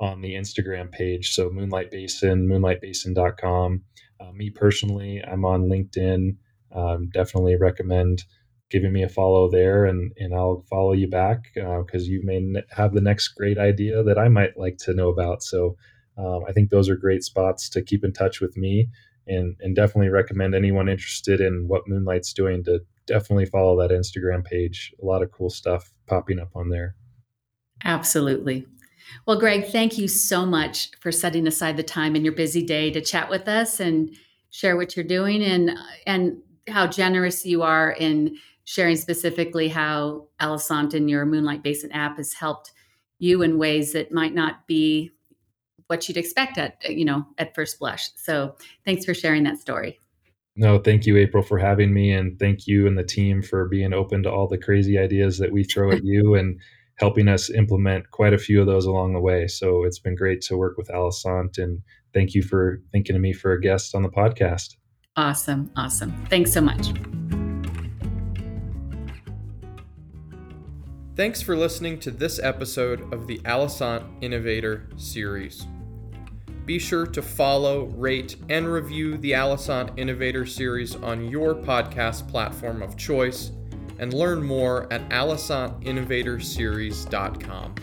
on 0.00 0.20
the 0.20 0.34
Instagram 0.34 0.90
page. 0.90 1.32
So 1.34 1.50
Moonlight 1.50 1.90
Basin, 1.90 2.48
moonlightbasin.com. 2.48 3.82
Uh, 4.20 4.32
me 4.32 4.50
personally, 4.50 5.22
I'm 5.26 5.44
on 5.44 5.68
LinkedIn. 5.68 6.36
Um, 6.74 7.08
definitely 7.12 7.56
recommend 7.56 8.24
giving 8.70 8.92
me 8.92 9.02
a 9.02 9.08
follow 9.08 9.50
there 9.50 9.86
and, 9.86 10.12
and 10.18 10.34
I'll 10.34 10.64
follow 10.68 10.92
you 10.92 11.08
back 11.08 11.50
because 11.54 12.02
uh, 12.02 12.10
you 12.10 12.20
may 12.22 12.62
have 12.70 12.92
the 12.92 13.00
next 13.00 13.28
great 13.28 13.58
idea 13.58 14.02
that 14.02 14.18
I 14.18 14.28
might 14.28 14.58
like 14.58 14.76
to 14.80 14.92
know 14.92 15.08
about. 15.08 15.42
So 15.42 15.76
um, 16.18 16.40
I 16.46 16.52
think 16.52 16.68
those 16.68 16.88
are 16.88 16.96
great 16.96 17.22
spots 17.22 17.68
to 17.70 17.82
keep 17.82 18.04
in 18.04 18.12
touch 18.12 18.40
with 18.40 18.56
me 18.56 18.88
and, 19.26 19.56
and 19.60 19.74
definitely 19.74 20.10
recommend 20.10 20.54
anyone 20.54 20.88
interested 20.88 21.40
in 21.40 21.66
what 21.66 21.88
Moonlight's 21.88 22.32
doing 22.32 22.62
to 22.64 22.80
definitely 23.08 23.46
follow 23.46 23.80
that 23.80 23.90
Instagram 23.90 24.44
page. 24.44 24.94
A 25.02 25.04
lot 25.04 25.22
of 25.22 25.32
cool 25.32 25.50
stuff 25.50 25.90
popping 26.06 26.38
up 26.38 26.50
on 26.54 26.68
there. 26.68 26.94
Absolutely. 27.84 28.66
Well, 29.26 29.38
Greg, 29.38 29.66
thank 29.66 29.98
you 29.98 30.06
so 30.06 30.44
much 30.44 30.90
for 31.00 31.10
setting 31.10 31.46
aside 31.46 31.76
the 31.76 31.82
time 31.82 32.14
in 32.14 32.24
your 32.24 32.34
busy 32.34 32.62
day 32.62 32.90
to 32.90 33.00
chat 33.00 33.30
with 33.30 33.48
us 33.48 33.80
and 33.80 34.14
share 34.50 34.76
what 34.76 34.96
you're 34.96 35.04
doing 35.04 35.42
and 35.42 35.70
and 36.06 36.38
how 36.68 36.86
generous 36.86 37.46
you 37.46 37.62
are 37.62 37.92
in 37.92 38.36
sharing 38.64 38.96
specifically 38.96 39.68
how 39.68 40.28
Alosant 40.40 40.92
and 40.92 41.08
your 41.08 41.24
Moonlight 41.24 41.62
Basin 41.62 41.90
app 41.92 42.18
has 42.18 42.34
helped 42.34 42.72
you 43.18 43.42
in 43.42 43.58
ways 43.58 43.92
that 43.94 44.12
might 44.12 44.34
not 44.34 44.66
be 44.66 45.10
what 45.86 46.06
you'd 46.06 46.18
expect 46.18 46.58
at 46.58 46.76
you 46.88 47.04
know 47.04 47.26
at 47.38 47.54
first 47.54 47.78
blush. 47.78 48.10
So 48.16 48.56
thanks 48.84 49.04
for 49.04 49.14
sharing 49.14 49.44
that 49.44 49.58
story. 49.58 49.98
No, 50.60 50.76
thank 50.80 51.06
you, 51.06 51.16
April, 51.16 51.44
for 51.44 51.56
having 51.56 51.94
me, 51.94 52.12
and 52.12 52.36
thank 52.36 52.66
you 52.66 52.88
and 52.88 52.98
the 52.98 53.04
team 53.04 53.42
for 53.42 53.68
being 53.68 53.92
open 53.92 54.24
to 54.24 54.32
all 54.32 54.48
the 54.48 54.58
crazy 54.58 54.98
ideas 54.98 55.38
that 55.38 55.52
we 55.52 55.62
throw 55.62 55.92
at 55.92 56.02
you 56.02 56.34
and 56.34 56.58
helping 56.96 57.28
us 57.28 57.48
implement 57.48 58.10
quite 58.10 58.34
a 58.34 58.38
few 58.38 58.60
of 58.60 58.66
those 58.66 58.84
along 58.84 59.12
the 59.12 59.20
way. 59.20 59.46
So 59.46 59.84
it's 59.84 60.00
been 60.00 60.16
great 60.16 60.40
to 60.42 60.56
work 60.56 60.76
with 60.76 60.88
Alosant, 60.88 61.58
and 61.58 61.80
thank 62.12 62.34
you 62.34 62.42
for 62.42 62.82
thinking 62.90 63.14
of 63.14 63.22
me 63.22 63.32
for 63.32 63.52
a 63.52 63.60
guest 63.60 63.94
on 63.94 64.02
the 64.02 64.08
podcast. 64.08 64.74
Awesome, 65.14 65.70
awesome. 65.76 66.26
Thanks 66.28 66.52
so 66.52 66.60
much. 66.60 66.88
Thanks 71.14 71.40
for 71.40 71.56
listening 71.56 72.00
to 72.00 72.10
this 72.10 72.40
episode 72.40 73.12
of 73.14 73.28
the 73.28 73.38
Alosant 73.38 74.04
Innovator 74.20 74.88
series. 74.96 75.68
Be 76.68 76.78
sure 76.78 77.06
to 77.06 77.22
follow, 77.22 77.86
rate, 77.96 78.36
and 78.50 78.70
review 78.70 79.16
the 79.16 79.32
Alosant 79.32 79.98
Innovator 79.98 80.44
series 80.44 80.94
on 80.96 81.26
your 81.26 81.54
podcast 81.54 82.28
platform 82.28 82.82
of 82.82 82.94
choice 82.94 83.52
and 83.98 84.12
learn 84.12 84.42
more 84.42 84.86
at 84.92 85.08
alosantinnovatorseries.com. 85.08 87.74